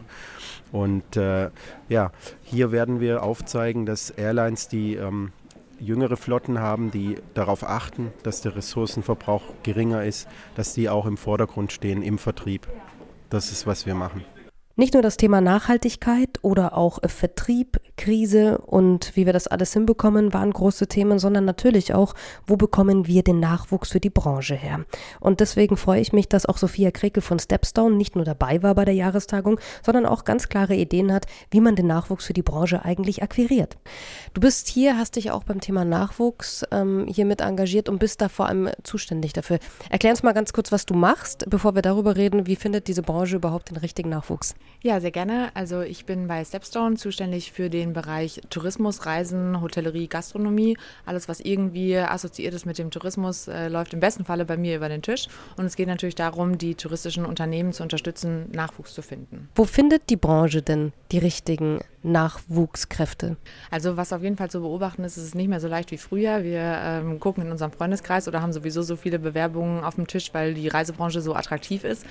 Und 0.71 1.17
äh, 1.17 1.49
ja, 1.89 2.11
hier 2.43 2.71
werden 2.71 3.01
wir 3.01 3.23
aufzeigen, 3.23 3.85
dass 3.85 4.11
Airlines, 4.11 4.69
die 4.69 4.95
ähm, 4.95 5.33
jüngere 5.79 6.15
Flotten 6.15 6.59
haben, 6.59 6.89
die 6.89 7.17
darauf 7.33 7.63
achten, 7.63 8.13
dass 8.23 8.41
der 8.41 8.55
Ressourcenverbrauch 8.55 9.43
geringer 9.63 10.05
ist, 10.05 10.27
dass 10.55 10.73
die 10.73 10.87
auch 10.87 11.05
im 11.05 11.17
Vordergrund 11.17 11.73
stehen 11.73 12.01
im 12.01 12.17
Vertrieb. 12.17 12.65
Das 13.29 13.51
ist, 13.51 13.67
was 13.67 13.85
wir 13.85 13.93
machen. 13.93 14.23
Nicht 14.79 14.93
nur 14.93 15.01
das 15.01 15.17
Thema 15.17 15.41
Nachhaltigkeit 15.41 16.37
oder 16.43 16.77
auch 16.77 16.99
Vertrieb, 17.07 17.81
Krise 17.97 18.59
und 18.59 19.15
wie 19.15 19.25
wir 19.25 19.33
das 19.33 19.47
alles 19.47 19.73
hinbekommen, 19.73 20.35
waren 20.35 20.51
große 20.51 20.85
Themen, 20.85 21.17
sondern 21.17 21.45
natürlich 21.45 21.95
auch, 21.95 22.13
wo 22.45 22.57
bekommen 22.57 23.07
wir 23.07 23.23
den 23.23 23.39
Nachwuchs 23.39 23.89
für 23.89 23.99
die 23.99 24.11
Branche 24.11 24.53
her. 24.53 24.85
Und 25.19 25.39
deswegen 25.39 25.77
freue 25.77 25.99
ich 25.99 26.13
mich, 26.13 26.29
dass 26.29 26.45
auch 26.45 26.59
Sophia 26.59 26.91
Krekel 26.91 27.23
von 27.23 27.39
Stepstone 27.39 27.95
nicht 27.95 28.15
nur 28.15 28.23
dabei 28.23 28.61
war 28.61 28.75
bei 28.75 28.85
der 28.85 28.93
Jahrestagung, 28.93 29.59
sondern 29.83 30.05
auch 30.05 30.25
ganz 30.25 30.47
klare 30.47 30.75
Ideen 30.75 31.11
hat, 31.11 31.25
wie 31.49 31.59
man 31.59 31.75
den 31.75 31.87
Nachwuchs 31.87 32.27
für 32.27 32.33
die 32.33 32.43
Branche 32.43 32.85
eigentlich 32.85 33.23
akquiriert. 33.23 33.77
Du 34.35 34.41
bist 34.41 34.67
hier, 34.67 34.95
hast 34.95 35.15
dich 35.15 35.31
auch 35.31 35.43
beim 35.43 35.59
Thema 35.59 35.85
Nachwuchs 35.85 36.63
ähm, 36.69 37.07
hier 37.07 37.25
engagiert 37.27 37.89
und 37.89 37.97
bist 37.97 38.21
da 38.21 38.29
vor 38.29 38.45
allem 38.45 38.69
zuständig 38.83 39.33
dafür. 39.33 39.57
Erklär 39.89 40.11
uns 40.11 40.21
mal 40.21 40.33
ganz 40.33 40.53
kurz, 40.53 40.71
was 40.71 40.85
du 40.85 40.93
machst, 40.93 41.49
bevor 41.49 41.73
wir 41.73 41.81
darüber 41.81 42.15
reden, 42.15 42.45
wie 42.45 42.55
findet 42.55 42.87
diese 42.87 43.01
Branche 43.01 43.37
überhaupt 43.37 43.71
den 43.71 43.77
richtigen 43.77 44.09
Nachwuchs? 44.09 44.53
Ja, 44.83 44.99
sehr 45.01 45.11
gerne. 45.11 45.49
Also 45.55 45.81
ich 45.81 46.05
bin 46.05 46.27
bei 46.27 46.45
Stepstone 46.45 46.97
zuständig 46.97 47.51
für 47.51 47.69
den 47.69 47.93
Bereich 47.93 48.41
Tourismus, 48.49 49.05
Reisen, 49.05 49.59
Hotellerie, 49.59 50.07
Gastronomie. 50.07 50.77
Alles, 51.05 51.27
was 51.27 51.39
irgendwie 51.39 51.97
assoziiert 51.97 52.53
ist 52.53 52.65
mit 52.65 52.77
dem 52.77 52.91
Tourismus, 52.91 53.47
äh, 53.47 53.69
läuft 53.69 53.93
im 53.93 53.99
besten 53.99 54.23
Falle 54.23 54.45
bei 54.45 54.55
mir 54.55 54.75
über 54.75 54.87
den 54.87 55.01
Tisch. 55.01 55.27
Und 55.57 55.65
es 55.65 55.75
geht 55.75 55.87
natürlich 55.87 56.15
darum, 56.15 56.59
die 56.59 56.75
touristischen 56.75 57.25
Unternehmen 57.25 57.73
zu 57.73 57.81
unterstützen, 57.81 58.51
Nachwuchs 58.51 58.93
zu 58.93 59.01
finden. 59.01 59.49
Wo 59.55 59.65
findet 59.65 60.09
die 60.09 60.15
Branche 60.15 60.61
denn 60.61 60.93
die 61.11 61.17
richtigen 61.17 61.79
Nachwuchskräfte? 62.03 63.37
Also 63.71 63.97
was 63.97 64.13
auf 64.13 64.21
jeden 64.21 64.37
Fall 64.37 64.49
zu 64.49 64.61
beobachten 64.61 65.03
ist, 65.03 65.17
ist 65.17 65.23
es 65.23 65.35
nicht 65.35 65.47
mehr 65.47 65.59
so 65.59 65.67
leicht 65.67 65.91
wie 65.91 65.97
früher. 65.97 66.43
Wir 66.43 66.61
ähm, 66.61 67.19
gucken 67.19 67.43
in 67.45 67.51
unserem 67.51 67.71
Freundeskreis 67.71 68.27
oder 68.27 68.41
haben 68.41 68.53
sowieso 68.53 68.81
so 68.81 68.95
viele 68.95 69.19
Bewerbungen 69.19 69.83
auf 69.83 69.95
dem 69.95 70.07
Tisch, 70.07 70.33
weil 70.33 70.53
die 70.53 70.67
Reisebranche 70.67 71.21
so 71.21 71.33
attraktiv 71.33 71.83
ist. 71.83 72.05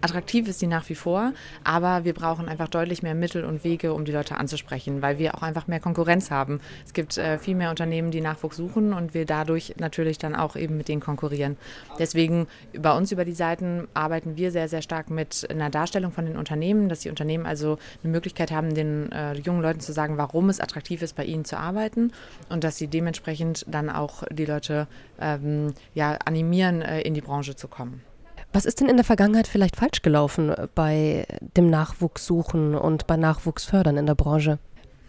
Attraktiv 0.00 0.48
ist 0.48 0.60
sie 0.60 0.66
nach 0.66 0.88
wie 0.88 0.94
vor, 0.94 1.32
aber 1.64 2.01
wir 2.04 2.14
brauchen 2.14 2.48
einfach 2.48 2.68
deutlich 2.68 3.02
mehr 3.02 3.14
Mittel 3.14 3.44
und 3.44 3.64
Wege, 3.64 3.92
um 3.92 4.04
die 4.04 4.12
Leute 4.12 4.36
anzusprechen, 4.36 5.02
weil 5.02 5.18
wir 5.18 5.34
auch 5.34 5.42
einfach 5.42 5.66
mehr 5.66 5.80
Konkurrenz 5.80 6.30
haben. 6.30 6.60
Es 6.84 6.92
gibt 6.92 7.18
äh, 7.18 7.38
viel 7.38 7.54
mehr 7.54 7.70
Unternehmen, 7.70 8.10
die 8.10 8.20
Nachwuchs 8.20 8.56
suchen 8.56 8.92
und 8.92 9.14
wir 9.14 9.26
dadurch 9.26 9.74
natürlich 9.78 10.18
dann 10.18 10.34
auch 10.34 10.56
eben 10.56 10.76
mit 10.76 10.88
denen 10.88 11.00
konkurrieren. 11.00 11.56
Deswegen 11.98 12.46
bei 12.78 12.96
uns 12.96 13.12
über 13.12 13.24
die 13.24 13.32
Seiten 13.32 13.88
arbeiten 13.94 14.36
wir 14.36 14.50
sehr, 14.50 14.68
sehr 14.68 14.82
stark 14.82 15.10
mit 15.10 15.46
einer 15.50 15.70
Darstellung 15.70 16.12
von 16.12 16.26
den 16.26 16.36
Unternehmen, 16.36 16.88
dass 16.88 17.00
die 17.00 17.10
Unternehmen 17.10 17.46
also 17.46 17.78
eine 18.02 18.12
Möglichkeit 18.12 18.50
haben, 18.50 18.74
den 18.74 19.10
äh, 19.12 19.34
jungen 19.34 19.62
Leuten 19.62 19.80
zu 19.80 19.92
sagen, 19.92 20.16
warum 20.18 20.48
es 20.48 20.60
attraktiv 20.60 21.02
ist, 21.02 21.16
bei 21.16 21.24
ihnen 21.24 21.44
zu 21.44 21.58
arbeiten 21.58 22.12
und 22.48 22.64
dass 22.64 22.76
sie 22.76 22.88
dementsprechend 22.88 23.64
dann 23.68 23.90
auch 23.90 24.22
die 24.30 24.44
Leute 24.44 24.86
ähm, 25.20 25.74
ja, 25.94 26.18
animieren, 26.24 26.82
äh, 26.82 27.00
in 27.00 27.14
die 27.14 27.20
Branche 27.20 27.56
zu 27.56 27.68
kommen. 27.68 28.02
Was 28.52 28.66
ist 28.66 28.80
denn 28.80 28.88
in 28.88 28.96
der 28.96 29.04
Vergangenheit 29.04 29.48
vielleicht 29.48 29.76
falsch 29.76 30.02
gelaufen 30.02 30.54
bei 30.74 31.26
dem 31.56 31.70
Nachwuchssuchen 31.70 32.74
und 32.74 33.06
bei 33.06 33.16
Nachwuchsfördern 33.16 33.96
in 33.96 34.06
der 34.06 34.14
Branche? 34.14 34.58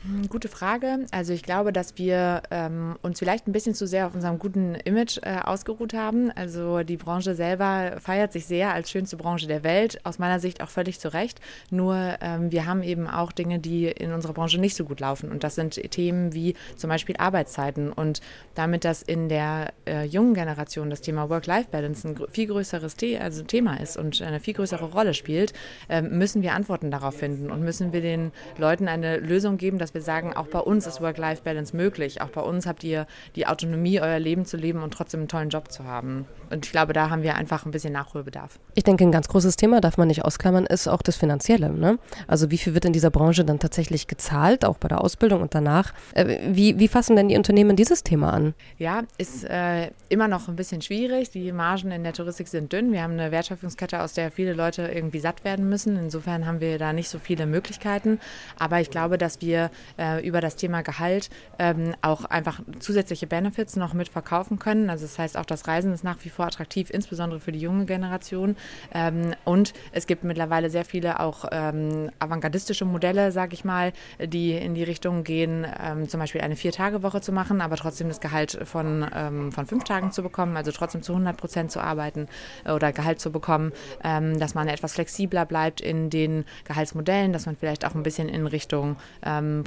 Hm, 0.05 0.27
gute 0.27 0.49
Frage. 0.49 1.05
Also 1.11 1.31
ich 1.31 1.43
glaube, 1.43 1.71
dass 1.71 1.97
wir 1.97 2.43
ähm, 2.51 2.97
uns 3.01 3.19
vielleicht 3.19 3.47
ein 3.47 3.53
bisschen 3.53 3.73
zu 3.73 3.87
sehr 3.87 4.07
auf 4.07 4.13
unserem 4.13 4.37
guten 4.37 4.75
Image 4.75 5.19
äh, 5.21 5.37
ausgeruht 5.41 5.93
haben. 5.93 6.29
Also 6.31 6.83
die 6.83 6.97
Branche 6.97 7.35
selber 7.35 7.97
feiert 8.01 8.33
sich 8.33 8.45
sehr 8.45 8.73
als 8.73 8.91
schönste 8.91 9.15
Branche 9.15 9.47
der 9.47 9.63
Welt, 9.63 10.01
aus 10.03 10.19
meiner 10.19 10.41
Sicht 10.41 10.61
auch 10.61 10.69
völlig 10.69 10.99
zu 10.99 11.13
Recht. 11.13 11.39
Nur 11.69 12.17
ähm, 12.19 12.51
wir 12.51 12.65
haben 12.65 12.83
eben 12.83 13.07
auch 13.07 13.31
Dinge, 13.31 13.59
die 13.59 13.85
in 13.85 14.11
unserer 14.11 14.33
Branche 14.33 14.59
nicht 14.59 14.75
so 14.75 14.83
gut 14.83 14.99
laufen. 14.99 15.31
Und 15.31 15.45
das 15.45 15.55
sind 15.55 15.75
Themen 15.91 16.33
wie 16.33 16.55
zum 16.75 16.89
Beispiel 16.89 17.15
Arbeitszeiten. 17.17 17.93
Und 17.93 18.19
damit 18.55 18.83
das 18.83 19.03
in 19.03 19.29
der 19.29 19.71
äh, 19.87 20.03
jungen 20.03 20.33
Generation 20.33 20.89
das 20.89 20.99
Thema 20.99 21.29
Work-Life-Balance 21.29 22.07
ein 22.09 22.17
viel 22.29 22.47
größeres 22.47 22.95
The 22.99 23.19
also 23.19 23.43
Thema 23.43 23.79
ist 23.79 23.95
und 23.95 24.21
eine 24.21 24.41
viel 24.41 24.53
größere 24.53 24.83
Rolle 24.83 25.13
spielt, 25.13 25.53
äh, 25.87 26.01
müssen 26.01 26.41
wir 26.41 26.55
Antworten 26.55 26.91
darauf 26.91 27.15
finden 27.15 27.49
und 27.49 27.61
müssen 27.61 27.93
wir 27.93 28.01
den 28.01 28.33
Leuten 28.57 28.89
eine 28.89 29.17
Lösung 29.17 29.55
geben, 29.55 29.77
dass 29.77 29.92
wir 29.93 30.01
sagen, 30.01 30.33
auch 30.33 30.47
bei 30.47 30.59
uns 30.59 30.87
ist 30.87 31.01
Work-Life-Balance 31.01 31.75
möglich. 31.75 32.21
Auch 32.21 32.29
bei 32.29 32.41
uns 32.41 32.65
habt 32.65 32.83
ihr 32.83 33.07
die 33.35 33.47
Autonomie, 33.47 33.99
euer 33.99 34.19
Leben 34.19 34.45
zu 34.45 34.57
leben 34.57 34.81
und 34.81 34.93
trotzdem 34.93 35.21
einen 35.21 35.29
tollen 35.29 35.49
Job 35.49 35.71
zu 35.71 35.85
haben. 35.85 36.25
Und 36.49 36.65
ich 36.65 36.71
glaube, 36.71 36.93
da 36.93 37.09
haben 37.09 37.23
wir 37.23 37.35
einfach 37.35 37.65
ein 37.65 37.71
bisschen 37.71 37.93
Nachholbedarf. 37.93 38.59
Ich 38.75 38.83
denke, 38.83 39.03
ein 39.03 39.11
ganz 39.11 39.27
großes 39.27 39.55
Thema, 39.55 39.81
darf 39.81 39.97
man 39.97 40.07
nicht 40.07 40.25
ausklammern, 40.25 40.65
ist 40.65 40.87
auch 40.87 41.01
das 41.01 41.15
Finanzielle. 41.15 41.71
Ne? 41.71 41.99
Also 42.27 42.51
wie 42.51 42.57
viel 42.57 42.73
wird 42.73 42.85
in 42.85 42.93
dieser 42.93 43.09
Branche 43.09 43.45
dann 43.45 43.59
tatsächlich 43.59 44.07
gezahlt, 44.07 44.65
auch 44.65 44.77
bei 44.77 44.87
der 44.87 45.01
Ausbildung 45.01 45.41
und 45.41 45.55
danach? 45.55 45.93
Äh, 46.13 46.39
wie, 46.47 46.79
wie 46.79 46.87
fassen 46.87 47.15
denn 47.15 47.29
die 47.29 47.37
Unternehmen 47.37 47.75
dieses 47.75 48.03
Thema 48.03 48.33
an? 48.33 48.53
Ja, 48.77 49.03
ist 49.17 49.43
äh, 49.45 49.91
immer 50.09 50.27
noch 50.27 50.47
ein 50.47 50.55
bisschen 50.55 50.81
schwierig. 50.81 51.31
Die 51.31 51.51
Margen 51.51 51.91
in 51.91 52.03
der 52.03 52.13
Touristik 52.13 52.47
sind 52.47 52.71
dünn. 52.71 52.91
Wir 52.91 53.03
haben 53.03 53.13
eine 53.13 53.31
Wertschöpfungskette, 53.31 54.01
aus 54.01 54.13
der 54.13 54.31
viele 54.31 54.53
Leute 54.53 54.83
irgendwie 54.83 55.19
satt 55.19 55.43
werden 55.43 55.69
müssen. 55.69 55.97
Insofern 55.97 56.45
haben 56.45 56.59
wir 56.59 56.77
da 56.77 56.93
nicht 56.93 57.09
so 57.09 57.19
viele 57.19 57.45
Möglichkeiten. 57.45 58.19
Aber 58.57 58.79
ich 58.79 58.89
glaube, 58.89 59.17
dass 59.17 59.41
wir 59.41 59.69
äh, 59.97 60.25
über 60.25 60.41
das 60.41 60.55
Thema 60.55 60.81
Gehalt 60.81 61.29
ähm, 61.59 61.95
auch 62.01 62.25
einfach 62.25 62.61
zusätzliche 62.79 63.27
Benefits 63.27 63.75
noch 63.75 63.93
mit 63.93 64.09
verkaufen 64.09 64.59
können. 64.59 64.89
Also 64.89 65.05
das 65.05 65.17
heißt 65.19 65.37
auch, 65.37 65.45
das 65.45 65.67
Reisen 65.67 65.93
ist 65.93 66.03
nach 66.03 66.17
wie 66.23 66.29
vor 66.29 66.45
attraktiv, 66.45 66.89
insbesondere 66.89 67.39
für 67.39 67.51
die 67.51 67.59
junge 67.59 67.85
Generation. 67.85 68.55
Ähm, 68.93 69.33
und 69.45 69.73
es 69.91 70.07
gibt 70.07 70.23
mittlerweile 70.23 70.69
sehr 70.69 70.85
viele 70.85 71.19
auch 71.19 71.45
ähm, 71.51 72.09
avantgardistische 72.19 72.85
Modelle, 72.85 73.31
sage 73.31 73.53
ich 73.53 73.65
mal, 73.65 73.93
die 74.19 74.51
in 74.51 74.75
die 74.75 74.83
Richtung 74.83 75.23
gehen, 75.23 75.65
ähm, 75.81 76.07
zum 76.09 76.19
Beispiel 76.19 76.41
eine 76.41 76.55
Vier-Tage-Woche 76.55 77.21
zu 77.21 77.31
machen, 77.31 77.61
aber 77.61 77.75
trotzdem 77.75 78.07
das 78.07 78.19
Gehalt 78.19 78.59
von, 78.63 79.05
ähm, 79.15 79.51
von 79.51 79.65
fünf 79.65 79.83
Tagen 79.83 80.11
zu 80.11 80.23
bekommen, 80.23 80.57
also 80.57 80.71
trotzdem 80.71 81.01
zu 81.01 81.13
100 81.13 81.37
Prozent 81.37 81.71
zu 81.71 81.79
arbeiten 81.79 82.27
äh, 82.65 82.71
oder 82.71 82.91
Gehalt 82.91 83.19
zu 83.19 83.31
bekommen, 83.31 83.71
ähm, 84.03 84.39
dass 84.39 84.55
man 84.55 84.67
etwas 84.67 84.93
flexibler 84.93 85.45
bleibt 85.45 85.81
in 85.81 86.09
den 86.09 86.45
Gehaltsmodellen, 86.65 87.33
dass 87.33 87.45
man 87.45 87.55
vielleicht 87.55 87.85
auch 87.85 87.95
ein 87.95 88.03
bisschen 88.03 88.29
in 88.29 88.47
Richtung 88.47 88.97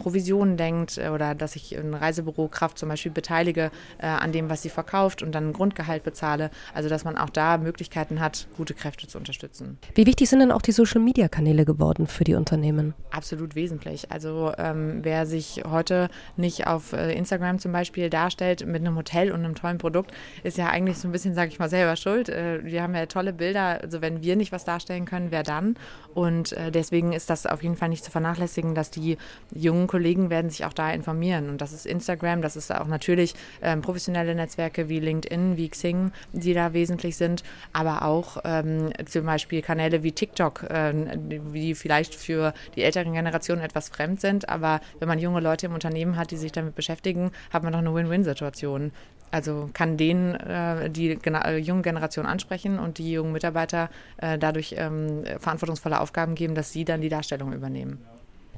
Provisionen 0.07 0.57
denkt 0.57 0.99
äh, 0.99 1.09
oder 1.09 1.35
dass 1.35 1.57
ich 1.57 1.77
ein 1.77 1.93
Reisebürokraft 1.93 2.79
zum 2.79 2.89
Beispiel 2.89 3.11
beteilige 3.11 3.73
äh, 3.99 4.07
an 4.07 4.31
dem, 4.31 4.49
was 4.49 4.63
sie 4.63 4.69
verkauft 4.69 5.21
und 5.21 5.33
dann 5.35 5.49
ein 5.49 5.53
Grundgehalt 5.53 6.05
bezahle. 6.05 6.51
Also 6.73 6.89
dass 6.89 7.03
man 7.03 7.19
auch 7.19 7.29
da 7.29 7.59
Möglichkeiten 7.59 8.21
hat, 8.21 8.47
gute 8.57 8.73
Kräfte 8.73 9.09
zu 9.09 9.19
unterstützen. 9.19 9.79
Wie 9.97 10.07
wichtig 10.07 10.29
sind 10.29 10.39
denn 10.39 10.53
auch 10.53 10.63
die 10.63 10.71
Social-Media-Kanäle 10.71 11.65
geworden 11.65 12.07
für 12.07 12.23
die 12.23 12.35
Unternehmen? 12.35 12.95
Absolut 13.11 13.57
wesentlich. 13.57 14.13
Also 14.13 14.53
ähm, 14.59 15.01
wer 15.03 15.27
sich 15.27 15.65
heute 15.69 16.09
nicht 16.37 16.69
auf 16.69 16.93
äh, 16.93 17.13
Instagram 17.13 17.59
zum 17.59 17.73
Beispiel 17.73 18.09
darstellt 18.09 18.65
mit 18.65 18.83
einem 18.83 18.95
Hotel 18.95 19.33
und 19.33 19.45
einem 19.45 19.57
tollen 19.57 19.79
Produkt, 19.79 20.13
ist 20.45 20.57
ja 20.57 20.69
eigentlich 20.69 20.99
so 20.99 21.09
ein 21.09 21.13
bisschen, 21.13 21.35
sage 21.35 21.49
ich 21.49 21.59
mal, 21.59 21.69
selber 21.69 21.97
schuld. 21.97 22.29
Äh, 22.29 22.61
wir 22.63 22.85
haben 22.85 22.95
ja 22.95 23.07
tolle 23.07 23.33
Bilder. 23.33 23.81
Also 23.83 24.03
wenn 24.03 24.23
wir 24.23 24.37
nicht 24.37 24.53
was 24.53 24.65
darstellen 24.65 25.05
können, 25.05 25.33
wer 25.33 25.43
dann? 25.43 25.75
Und 26.15 26.53
äh, 26.53 26.71
deswegen 26.71 27.13
ist 27.13 27.29
das 27.29 27.45
auf 27.45 27.65
jeden 27.65 27.75
Fall 27.75 27.89
nicht 27.89 28.05
zu 28.05 28.13
vernachlässigen, 28.13 28.77
dass 28.77 28.93
die 28.93 29.19
jungen 29.53 29.89
Kollegen 29.89 29.96
werden 29.97 30.51
sich 30.51 30.65
auch 30.65 30.73
da 30.73 30.91
informieren. 30.91 31.49
Und 31.49 31.61
das 31.61 31.73
ist 31.73 31.87
Instagram, 31.87 32.43
das 32.43 32.57
ist 32.57 32.75
auch 32.75 32.87
natürlich 32.87 33.35
ähm, 33.63 33.83
professionelle 33.83 34.35
Netzwerke 34.35 34.89
wie 34.89 35.01
LinkedIn, 35.01 35.57
wie 35.57 35.69
Xing, 35.69 36.13
die 36.33 36.55
da 36.55 36.73
wesentlich 36.73 37.17
sind, 37.17 37.43
aber 37.73 38.03
auch 38.03 38.39
ähm, 38.45 38.91
zum 39.07 39.27
Beispiel 39.27 39.63
Kanäle 39.63 40.03
wie 40.03 40.13
TikTok, 40.13 40.65
äh, 40.65 40.93
die 41.17 41.75
vielleicht 41.75 42.15
für 42.15 42.55
die 42.75 42.83
älteren 42.83 43.13
Generationen 43.13 43.63
etwas 43.63 43.89
fremd 43.89 44.21
sind. 44.21 44.49
Aber 44.49 44.81
wenn 44.99 45.09
man 45.09 45.19
junge 45.19 45.41
Leute 45.41 45.67
im 45.67 45.75
Unternehmen 45.75 46.17
hat, 46.17 46.31
die 46.31 46.37
sich 46.37 46.53
damit 46.53 46.75
beschäftigen, 46.75 47.31
hat 47.53 47.63
man 47.63 47.73
doch 47.73 47.81
eine 47.81 47.95
Win-Win-Situation. 47.95 48.93
Also 49.31 49.69
kann 49.73 49.97
den 49.97 50.35
äh, 50.35 50.89
die 50.89 51.11
äh, 51.11 51.57
junge 51.57 51.83
Generation 51.83 52.27
ansprechen 52.27 52.79
und 52.79 52.99
die 52.99 53.13
jungen 53.13 53.33
Mitarbeiter 53.33 53.91
äh, 54.19 54.39
dadurch 54.39 54.75
ähm, 54.79 55.25
verantwortungsvolle 55.41 56.01
Aufgaben 56.01 56.35
geben, 56.35 56.55
dass 56.55 56.73
sie 56.73 56.85
dann 56.85 57.01
die 57.01 57.09
Darstellung 57.09 57.53
übernehmen. 57.53 57.99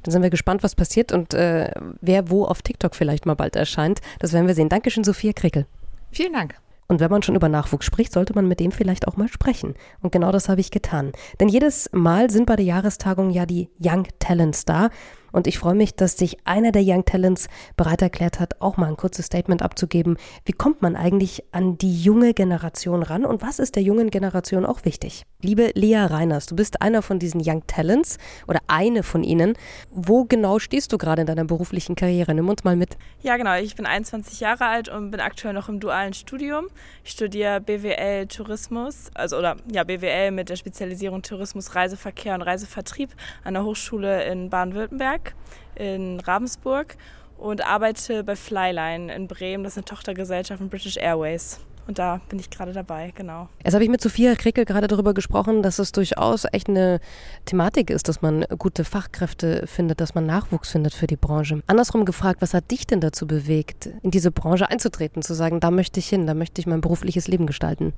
Dann 0.08 0.12
sind 0.12 0.22
wir 0.22 0.30
gespannt, 0.30 0.62
was 0.62 0.74
passiert 0.74 1.12
und 1.12 1.34
äh, 1.34 1.70
wer 2.00 2.30
wo 2.30 2.46
auf 2.46 2.62
TikTok 2.62 2.94
vielleicht 2.94 3.26
mal 3.26 3.34
bald 3.34 3.56
erscheint. 3.56 4.00
Das 4.20 4.32
werden 4.32 4.46
wir 4.46 4.54
sehen. 4.54 4.70
Dankeschön, 4.70 5.04
Sophia 5.04 5.34
Krickel. 5.34 5.66
Vielen 6.10 6.32
Dank. 6.32 6.54
Und 6.86 7.00
wenn 7.00 7.10
man 7.10 7.22
schon 7.22 7.34
über 7.34 7.50
Nachwuchs 7.50 7.84
spricht, 7.84 8.14
sollte 8.14 8.32
man 8.32 8.48
mit 8.48 8.58
dem 8.58 8.72
vielleicht 8.72 9.06
auch 9.06 9.18
mal 9.18 9.28
sprechen. 9.28 9.74
Und 10.00 10.10
genau 10.10 10.32
das 10.32 10.48
habe 10.48 10.62
ich 10.62 10.70
getan. 10.70 11.12
Denn 11.40 11.50
jedes 11.50 11.90
Mal 11.92 12.30
sind 12.30 12.46
bei 12.46 12.56
der 12.56 12.64
Jahrestagung 12.64 13.28
ja 13.28 13.44
die 13.44 13.68
Young 13.78 14.08
Talents 14.18 14.64
da. 14.64 14.88
Und 15.32 15.46
ich 15.46 15.58
freue 15.58 15.74
mich, 15.74 15.94
dass 15.94 16.16
sich 16.16 16.38
einer 16.44 16.72
der 16.72 16.82
Young 16.84 17.04
Talents 17.04 17.48
bereit 17.76 18.02
erklärt 18.02 18.40
hat, 18.40 18.60
auch 18.60 18.76
mal 18.76 18.88
ein 18.88 18.96
kurzes 18.96 19.26
Statement 19.26 19.62
abzugeben. 19.62 20.16
Wie 20.44 20.52
kommt 20.52 20.82
man 20.82 20.96
eigentlich 20.96 21.44
an 21.52 21.78
die 21.78 22.02
junge 22.02 22.34
Generation 22.34 23.02
ran 23.02 23.24
und 23.24 23.42
was 23.42 23.58
ist 23.58 23.76
der 23.76 23.82
jungen 23.82 24.10
Generation 24.10 24.64
auch 24.64 24.84
wichtig? 24.84 25.24
Liebe 25.40 25.70
Lea 25.74 25.98
Reiners, 25.98 26.46
du 26.46 26.56
bist 26.56 26.82
einer 26.82 27.02
von 27.02 27.18
diesen 27.18 27.40
Young 27.44 27.64
Talents 27.66 28.18
oder 28.48 28.60
eine 28.66 29.02
von 29.02 29.22
ihnen. 29.22 29.54
Wo 29.90 30.24
genau 30.24 30.58
stehst 30.58 30.92
du 30.92 30.98
gerade 30.98 31.20
in 31.20 31.26
deiner 31.26 31.44
beruflichen 31.44 31.94
Karriere? 31.94 32.34
Nimm 32.34 32.48
uns 32.48 32.64
mal 32.64 32.74
mit. 32.74 32.96
Ja, 33.22 33.36
genau. 33.36 33.54
Ich 33.56 33.76
bin 33.76 33.86
21 33.86 34.40
Jahre 34.40 34.66
alt 34.66 34.88
und 34.88 35.10
bin 35.10 35.20
aktuell 35.20 35.54
noch 35.54 35.68
im 35.68 35.78
dualen 35.78 36.12
Studium. 36.12 36.66
Ich 37.04 37.12
studiere 37.12 37.60
BWL 37.60 38.26
Tourismus, 38.26 39.10
also 39.14 39.38
oder 39.38 39.56
ja, 39.70 39.84
BWL 39.84 40.32
mit 40.32 40.48
der 40.48 40.56
Spezialisierung 40.56 41.22
Tourismus, 41.22 41.74
Reiseverkehr 41.74 42.34
und 42.34 42.42
Reisevertrieb 42.42 43.10
an 43.44 43.54
der 43.54 43.64
Hochschule 43.64 44.24
in 44.24 44.50
Baden-Württemberg 44.50 45.27
in 45.74 46.20
Ravensburg. 46.20 46.96
und 47.38 47.64
arbeite 47.64 48.24
bei 48.24 48.36
Flyline 48.36 49.14
in 49.14 49.28
Bremen. 49.28 49.64
Das 49.64 49.74
ist 49.74 49.78
eine 49.78 49.84
Tochtergesellschaft 49.84 50.58
von 50.58 50.68
British 50.68 50.96
Airways. 50.96 51.60
Und 51.86 51.98
da 51.98 52.20
bin 52.28 52.38
ich 52.38 52.50
gerade 52.50 52.74
dabei, 52.74 53.12
genau. 53.14 53.48
Jetzt 53.64 53.72
habe 53.72 53.82
ich 53.82 53.88
mit 53.88 54.02
Sophia 54.02 54.34
Krickel 54.34 54.66
gerade 54.66 54.88
darüber 54.88 55.14
gesprochen, 55.14 55.62
dass 55.62 55.78
es 55.78 55.90
durchaus 55.90 56.44
echt 56.52 56.68
eine 56.68 57.00
Thematik 57.46 57.88
ist, 57.88 58.08
dass 58.08 58.20
man 58.20 58.44
gute 58.58 58.84
Fachkräfte 58.84 59.66
findet, 59.66 59.98
dass 60.02 60.14
man 60.14 60.26
Nachwuchs 60.26 60.70
findet 60.70 60.92
für 60.92 61.06
die 61.06 61.16
Branche. 61.16 61.62
Andersrum 61.66 62.04
gefragt, 62.04 62.42
was 62.42 62.52
hat 62.52 62.70
dich 62.70 62.86
denn 62.86 63.00
dazu 63.00 63.26
bewegt, 63.26 63.88
in 64.02 64.10
diese 64.10 64.30
Branche 64.30 64.68
einzutreten, 64.68 65.22
zu 65.22 65.32
sagen, 65.32 65.60
da 65.60 65.70
möchte 65.70 65.98
ich 65.98 66.08
hin, 66.10 66.26
da 66.26 66.34
möchte 66.34 66.60
ich 66.60 66.66
mein 66.66 66.82
berufliches 66.82 67.26
Leben 67.26 67.46
gestalten? 67.46 67.94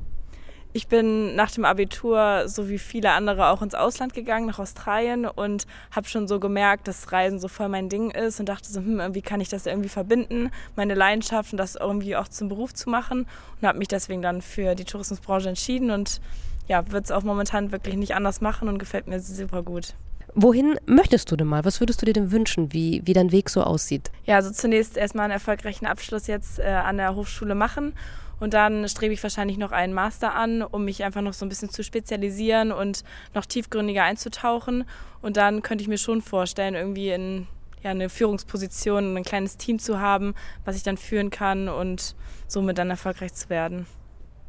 Ich 0.73 0.87
bin 0.87 1.35
nach 1.35 1.51
dem 1.51 1.65
Abitur, 1.65 2.45
so 2.47 2.69
wie 2.69 2.79
viele 2.79 3.11
andere, 3.11 3.49
auch 3.49 3.61
ins 3.61 3.75
Ausland 3.75 4.15
gegangen, 4.15 4.47
nach 4.47 4.61
Australien 4.61 5.27
und 5.27 5.67
habe 5.91 6.07
schon 6.07 6.29
so 6.29 6.39
gemerkt, 6.39 6.87
dass 6.87 7.11
Reisen 7.11 7.41
so 7.41 7.49
voll 7.49 7.69
mein 7.69 7.89
Ding 7.89 8.13
ist 8.13 8.39
und 8.39 8.49
dachte 8.49 8.71
so, 8.71 8.81
hm, 8.81 9.15
wie 9.15 9.23
kann 9.23 9.41
ich 9.41 9.49
das 9.49 9.67
irgendwie 9.67 9.89
verbinden, 9.89 10.51
meine 10.77 10.95
Leidenschaft 10.95 11.53
und 11.53 11.57
das 11.57 11.75
irgendwie 11.75 12.15
auch 12.15 12.29
zum 12.29 12.49
Beruf 12.49 12.73
zu 12.73 12.89
machen 12.89 13.27
und 13.61 13.67
habe 13.67 13.79
mich 13.79 13.89
deswegen 13.89 14.23
dann 14.23 14.43
für 14.43 14.77
die 14.77 14.85
Tourismusbranche 14.85 15.49
entschieden 15.49 15.91
und 15.91 16.21
ja, 16.69 16.89
wird 16.93 17.05
es 17.05 17.11
auch 17.11 17.25
momentan 17.25 17.73
wirklich 17.73 17.97
nicht 17.97 18.15
anders 18.15 18.41
machen 18.41 18.69
und 18.69 18.79
gefällt 18.79 19.09
mir 19.09 19.19
super 19.19 19.65
gut. 19.65 19.95
Wohin 20.37 20.79
möchtest 20.87 21.33
du 21.33 21.37
denn 21.37 21.49
mal? 21.49 21.65
Was 21.65 21.81
würdest 21.81 22.01
du 22.01 22.07
dir 22.07 22.13
denn 22.13 22.31
wünschen, 22.31 22.73
wie, 22.73 23.03
wie 23.05 23.13
dein 23.13 23.33
Weg 23.33 23.51
so 23.51 23.65
aussieht? 23.65 24.13
Ja, 24.25 24.37
also 24.37 24.53
zunächst 24.53 24.97
erstmal 24.97 25.25
einen 25.25 25.33
erfolgreichen 25.33 25.87
Abschluss 25.87 26.29
jetzt 26.29 26.61
äh, 26.61 26.67
an 26.67 26.99
der 26.99 27.17
Hochschule 27.17 27.57
machen 27.57 27.93
und 28.41 28.55
dann 28.55 28.89
strebe 28.89 29.15
ich 29.15 29.23
wahrscheinlich 29.23 29.59
noch 29.59 29.71
einen 29.71 29.93
Master 29.93 30.35
an, 30.35 30.63
um 30.63 30.85
mich 30.85 31.05
einfach 31.05 31.21
noch 31.21 31.35
so 31.35 31.45
ein 31.45 31.49
bisschen 31.49 31.71
zu 31.71 31.85
spezialisieren 31.85 32.73
und 32.73 33.05
noch 33.35 33.47
tiefgründiger 33.47 34.03
einzutauchen. 34.03 34.85
Und 35.23 35.37
dann 35.37 35.63
könnte 35.63 35.83
ich 35.83 35.89
mir 35.89 35.99
schon 35.99 36.23
vorstellen, 36.23 36.75
irgendwie 36.75 37.11
in 37.11 37.47
ja, 37.83 37.91
eine 37.91 38.09
Führungsposition, 38.09 39.17
ein 39.17 39.25
kleines 39.25 39.57
Team 39.57 39.79
zu 39.79 40.01
haben, 40.01 40.35
was 40.65 40.77
ich 40.77 40.83
dann 40.83 40.97
führen 40.97 41.31
kann 41.31 41.69
und 41.69 42.17
somit 42.49 42.79
dann 42.79 42.91
erfolgreich 42.91 43.35
zu 43.35 43.51
werden. 43.51 43.87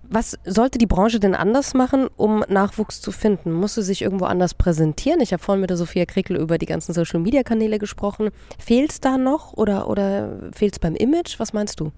Was 0.04 0.38
sollte 0.46 0.78
die 0.78 0.88
Branche 0.88 1.20
denn 1.20 1.36
anders 1.36 1.74
machen, 1.74 2.08
um 2.18 2.44
Nachwuchs 2.50 3.02
zu 3.02 3.12
finden? 3.12 3.52
Muss 3.52 3.76
sie 3.76 3.84
sich 3.84 4.02
irgendwo 4.02 4.26
anders 4.26 4.56
präsentieren? 4.56 5.22
Ich 5.22 5.32
habe 5.32 5.44
vorhin 5.44 5.62
mit 5.62 5.70
der 5.70 5.78
Sophia 5.78 6.06
Krickel 6.06 6.38
über 6.38 6.58
die 6.58 6.66
ganzen 6.66 6.94
Social-Media-Kanäle 6.94 7.78
gesprochen. 7.78 8.30
Fehlt 8.58 8.92
es 8.92 9.00
da 9.00 9.18
noch 9.18 9.54
oder, 9.54 9.88
oder 9.88 10.52
fehlt 10.54 10.74
es 10.74 10.80
beim 10.80 10.96
Image? 10.96 11.40
Was 11.40 11.54
meinst 11.54 11.80
du? 11.80 11.92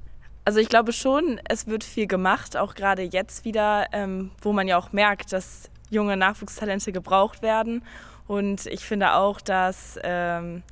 Also 0.46 0.60
ich 0.60 0.68
glaube 0.68 0.92
schon, 0.92 1.40
es 1.48 1.68
wird 1.68 1.84
viel 1.86 2.06
gemacht, 2.06 2.58
auch 2.58 2.76
gerade 2.76 3.04
jetzt 3.04 3.46
wieder, 3.46 3.88
ähm, 3.94 4.32
wo 4.42 4.52
man 4.52 4.68
ja 4.68 4.78
auch 4.78 4.92
merkt, 4.92 5.32
dass 5.32 5.70
junge 5.90 6.18
Nachwuchstalente 6.18 6.92
gebraucht 6.92 7.42
werden. 7.42 7.84
Und 8.28 8.66
ich 8.66 8.82
finde 8.86 9.14
auch, 9.14 9.40
dass 9.40 9.98
ähm, 10.04 10.64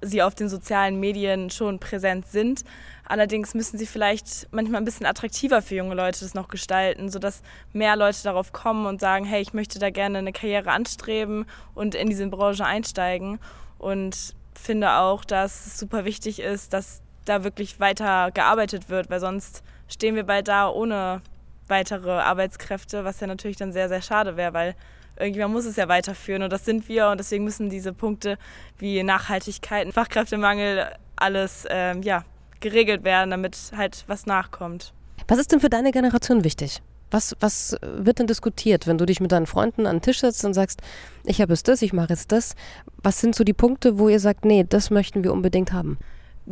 sie 0.00 0.22
auf 0.22 0.34
den 0.34 0.48
sozialen 0.48 1.00
Medien 1.00 1.50
schon 1.50 1.80
präsent 1.80 2.26
sind. 2.26 2.64
Allerdings 3.04 3.54
müssen 3.54 3.78
sie 3.78 3.86
vielleicht 3.86 4.46
manchmal 4.52 4.80
ein 4.80 4.84
bisschen 4.84 5.06
attraktiver 5.06 5.62
für 5.62 5.74
junge 5.74 5.96
Leute 5.96 6.20
das 6.20 6.34
noch 6.34 6.46
gestalten, 6.46 7.08
sodass 7.08 7.42
mehr 7.72 7.96
Leute 7.96 8.22
darauf 8.22 8.52
kommen 8.52 8.86
und 8.86 9.00
sagen, 9.00 9.24
hey, 9.24 9.42
ich 9.42 9.52
möchte 9.52 9.80
da 9.80 9.90
gerne 9.90 10.18
eine 10.18 10.32
Karriere 10.32 10.70
anstreben 10.70 11.46
und 11.74 11.96
in 11.96 12.08
diese 12.08 12.28
Branche 12.28 12.64
einsteigen. 12.64 13.40
Und 13.78 14.34
finde 14.54 14.92
auch, 14.92 15.24
dass 15.24 15.66
es 15.66 15.78
super 15.78 16.04
wichtig 16.04 16.38
ist, 16.38 16.72
dass 16.72 17.02
da 17.24 17.44
wirklich 17.44 17.80
weiter 17.80 18.30
gearbeitet 18.32 18.88
wird, 18.88 19.10
weil 19.10 19.20
sonst 19.20 19.62
stehen 19.88 20.14
wir 20.14 20.24
bald 20.24 20.48
da 20.48 20.68
ohne 20.68 21.22
weitere 21.68 22.10
Arbeitskräfte, 22.10 23.04
was 23.04 23.20
ja 23.20 23.26
natürlich 23.26 23.56
dann 23.56 23.72
sehr, 23.72 23.88
sehr 23.88 24.02
schade 24.02 24.36
wäre, 24.36 24.52
weil 24.52 24.74
irgendjemand 25.18 25.54
muss 25.54 25.64
es 25.64 25.76
ja 25.76 25.88
weiterführen 25.88 26.42
und 26.42 26.52
das 26.52 26.64
sind 26.64 26.88
wir 26.88 27.08
und 27.08 27.18
deswegen 27.18 27.44
müssen 27.44 27.70
diese 27.70 27.92
Punkte 27.92 28.38
wie 28.78 29.02
Nachhaltigkeit, 29.02 29.92
Fachkräftemangel, 29.92 30.86
alles 31.16 31.66
ähm, 31.70 32.02
ja, 32.02 32.24
geregelt 32.60 33.04
werden, 33.04 33.30
damit 33.30 33.72
halt 33.76 34.04
was 34.06 34.26
nachkommt. 34.26 34.92
Was 35.28 35.38
ist 35.38 35.52
denn 35.52 35.60
für 35.60 35.70
deine 35.70 35.92
Generation 35.92 36.44
wichtig? 36.44 36.82
Was, 37.10 37.36
was 37.40 37.76
wird 37.82 38.20
denn 38.20 38.28
diskutiert, 38.28 38.86
wenn 38.86 38.96
du 38.96 39.04
dich 39.04 39.20
mit 39.20 39.32
deinen 39.32 39.46
Freunden 39.46 39.86
an 39.86 39.96
den 39.96 40.02
Tisch 40.02 40.20
setzt 40.20 40.44
und 40.44 40.54
sagst, 40.54 40.80
ich 41.24 41.40
habe 41.40 41.52
es 41.52 41.62
das, 41.64 41.82
ich 41.82 41.92
mache 41.92 42.12
es 42.12 42.28
das? 42.28 42.54
Was 43.02 43.20
sind 43.20 43.34
so 43.34 43.42
die 43.42 43.52
Punkte, 43.52 43.98
wo 43.98 44.08
ihr 44.08 44.20
sagt, 44.20 44.44
nee, 44.44 44.64
das 44.68 44.90
möchten 44.90 45.24
wir 45.24 45.32
unbedingt 45.32 45.72
haben? 45.72 45.98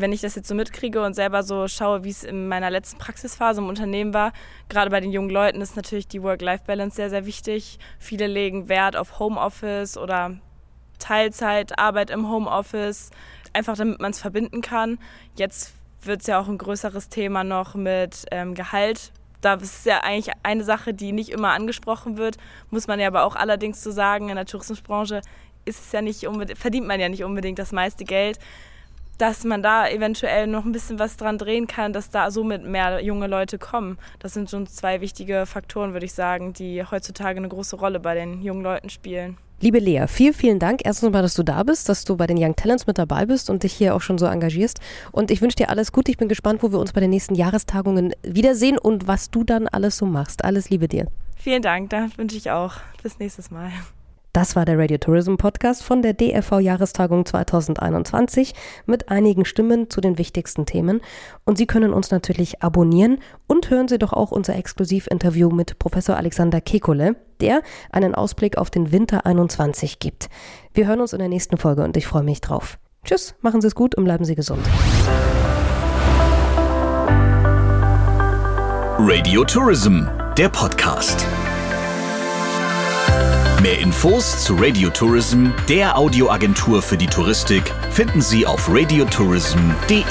Wenn 0.01 0.13
ich 0.13 0.21
das 0.21 0.37
jetzt 0.37 0.49
so 0.49 0.55
mitkriege 0.55 1.03
und 1.03 1.15
selber 1.15 1.43
so 1.43 1.67
schaue, 1.67 2.05
wie 2.05 2.11
es 2.11 2.23
in 2.23 2.47
meiner 2.47 2.71
letzten 2.71 2.99
Praxisphase 2.99 3.61
im 3.61 3.69
Unternehmen 3.69 4.15
war, 4.15 4.33
gerade 4.69 4.91
bei 4.91 5.01
den 5.01 5.11
jungen 5.11 5.31
Leuten 5.31 5.61
ist 5.61 5.77
natürlich 5.77 6.07
die 6.07 6.23
Work-Life-Balance 6.23 6.97
sehr, 6.97 7.11
sehr 7.11 7.27
wichtig. 7.27 7.79
Viele 7.99 8.29
legen 8.29 8.69
Wert 8.69 8.97
auf 8.97 9.19
Homeoffice 9.19 9.97
oder 9.99 10.37
Teilzeit, 11.01 11.79
Arbeit 11.79 12.11
im 12.11 12.31
Homeoffice, 12.31 13.11
einfach 13.53 13.77
damit 13.77 14.01
man 14.01 14.13
es 14.13 14.21
verbinden 14.21 14.63
kann. 14.63 14.99
Jetzt 15.35 15.75
wird 16.03 16.21
es 16.21 16.29
ja 16.29 16.41
auch 16.41 16.49
ein 16.49 16.59
größeres 16.59 17.09
Thema 17.09 17.43
noch 17.43 17.75
mit 17.75 18.25
ähm, 18.31 18.55
Gehalt. 18.55 19.13
Da 19.41 19.55
ist 19.55 19.85
ja 19.85 20.03
eigentlich 20.03 20.35
eine 20.43 20.65
Sache, 20.65 20.95
die 20.95 21.13
nicht 21.13 21.31
immer 21.31 21.51
angesprochen 21.51 22.19
wird, 22.19 22.37
muss 22.71 22.87
man 22.87 23.01
ja 23.01 23.09
aber 23.09 23.25
auch 23.25 23.37
allerdings 23.37 23.83
so 23.83 23.91
sagen, 23.91 24.29
in 24.29 24.37
der 24.37 24.47
Tourismusbranche 24.47 25.23
ist 25.65 25.81
es 25.81 25.93
ja 25.93 26.03
nicht 26.03 26.27
verdient 26.55 26.87
man 26.87 26.99
ja 26.99 27.09
nicht 27.09 27.25
unbedingt 27.25 27.59
das 27.59 27.73
meiste 27.73 28.05
Geld 28.05 28.39
dass 29.19 29.45
man 29.45 29.63
da 29.63 29.89
eventuell 29.89 30.47
noch 30.47 30.65
ein 30.65 30.73
bisschen 30.73 30.99
was 30.99 31.17
dran 31.17 31.39
drehen 31.39 31.67
kann, 31.67 31.93
dass 31.93 32.11
da 32.11 32.31
somit 32.31 32.65
mehr 32.65 33.03
junge 33.03 33.27
Leute 33.27 33.59
kommen. 33.59 33.99
Das 34.21 34.33
sind 34.33 34.49
schon 34.51 34.67
zwei 34.67 35.01
wichtige 35.01 35.45
Faktoren, 35.45 35.93
würde 35.93 36.07
ich 36.07 36.15
sagen, 36.15 36.53
die 36.53 36.85
heutzutage 36.85 37.39
eine 37.39 37.49
große 37.49 37.77
Rolle 37.77 38.01
bei 38.01 38.15
den 38.15 38.43
jungen 38.43 38.63
Leuten 38.63 38.91
spielen. 38.91 39.37
Liebe 39.61 39.81
Lea, 39.81 40.05
vielen, 40.07 40.35
vielen 40.35 40.59
Dank 40.61 40.83
erstens 40.85 41.11
mal, 41.11 41.21
dass 41.21 41.35
du 41.35 41.43
da 41.43 41.65
bist, 41.65 41.89
dass 41.89 42.05
du 42.05 42.17
bei 42.17 42.29
den 42.29 42.39
Young 42.39 42.55
Talents 42.55 42.87
mit 42.87 42.97
dabei 42.97 43.27
bist 43.27 43.51
und 43.51 43.65
dich 43.65 43.73
hier 43.73 43.97
auch 43.97 44.01
schon 44.01 44.17
so 44.17 44.27
engagierst. 44.27 44.79
Und 45.11 45.33
ich 45.33 45.43
wünsche 45.43 45.57
dir 45.57 45.69
alles 45.69 45.91
Gute. 45.91 46.13
Ich 46.13 46.17
bin 46.17 46.29
gespannt, 46.29 46.63
wo 46.63 46.71
wir 46.71 46.79
uns 46.79 46.93
bei 46.93 47.01
den 47.01 47.11
nächsten 47.11 47.35
Jahrestagungen 47.35 48.15
wiedersehen 48.23 48.79
und 48.79 49.09
was 49.09 49.33
du 49.33 49.43
dann 49.43 49.67
alles 49.67 49.97
so 49.97 50.07
machst. 50.07 50.45
Alles 50.45 50.71
Liebe 50.71 50.87
dir. 50.87 51.09
Vielen 51.35 51.63
Dank, 51.63 51.91
da 51.91 52.07
wünsche 52.17 52.37
ich 52.37 52.53
auch. 52.53 52.75
Bis 53.03 53.19
nächstes 53.19 53.51
Mal. 53.51 53.73
Das 54.39 54.55
war 54.55 54.65
der 54.65 54.79
Radio 54.79 54.99
Tourism 54.99 55.35
Podcast 55.35 55.83
von 55.83 56.01
der 56.01 56.13
DRV 56.13 56.61
Jahrestagung 56.61 57.27
2021 57.27 58.55
mit 58.87 59.09
einigen 59.09 59.45
Stimmen 59.45 59.91
zu 59.91 60.01
den 60.01 60.17
wichtigsten 60.17 60.65
Themen. 60.65 61.01
Und 61.45 61.59
Sie 61.59 61.67
können 61.67 61.93
uns 61.93 62.13
natürlich 62.13 62.63
abonnieren 62.63 63.19
und 63.49 63.69
hören 63.69 63.89
Sie 63.89 63.99
doch 63.99 64.13
auch 64.13 64.31
unser 64.31 64.55
Exklusivinterview 64.55 65.51
mit 65.51 65.81
Professor 65.81 66.17
Alexander 66.17 66.61
Kekule, 66.61 67.17
der 67.41 67.63
einen 67.91 68.15
Ausblick 68.15 68.59
auf 68.59 68.71
den 68.71 68.93
Winter 68.93 69.27
21 69.27 69.99
gibt. 69.99 70.29
Wir 70.73 70.87
hören 70.87 71.01
uns 71.01 71.13
in 71.13 71.19
der 71.19 71.29
nächsten 71.29 71.57
Folge 71.57 71.83
und 71.83 71.97
ich 71.97 72.07
freue 72.07 72.23
mich 72.23 72.41
drauf. 72.41 72.79
Tschüss, 73.05 73.35
machen 73.41 73.61
Sie 73.61 73.67
es 73.67 73.75
gut 73.75 73.97
und 73.97 74.05
bleiben 74.05 74.25
Sie 74.25 74.37
gesund. 74.37 74.65
Radio 79.01 79.43
Tourism, 79.43 80.05
der 80.37 80.49
Podcast. 80.49 81.27
Mehr 83.63 83.81
Infos 83.81 84.45
zu 84.45 84.55
Radio 84.55 84.89
Tourism, 84.89 85.49
der 85.69 85.99
Audioagentur 85.99 86.81
für 86.81 86.97
die 86.97 87.09
Touristik, 87.09 87.75
finden 87.91 88.23
Sie 88.23 88.47
auf 88.47 88.69
radiotourism.de. 88.69 90.05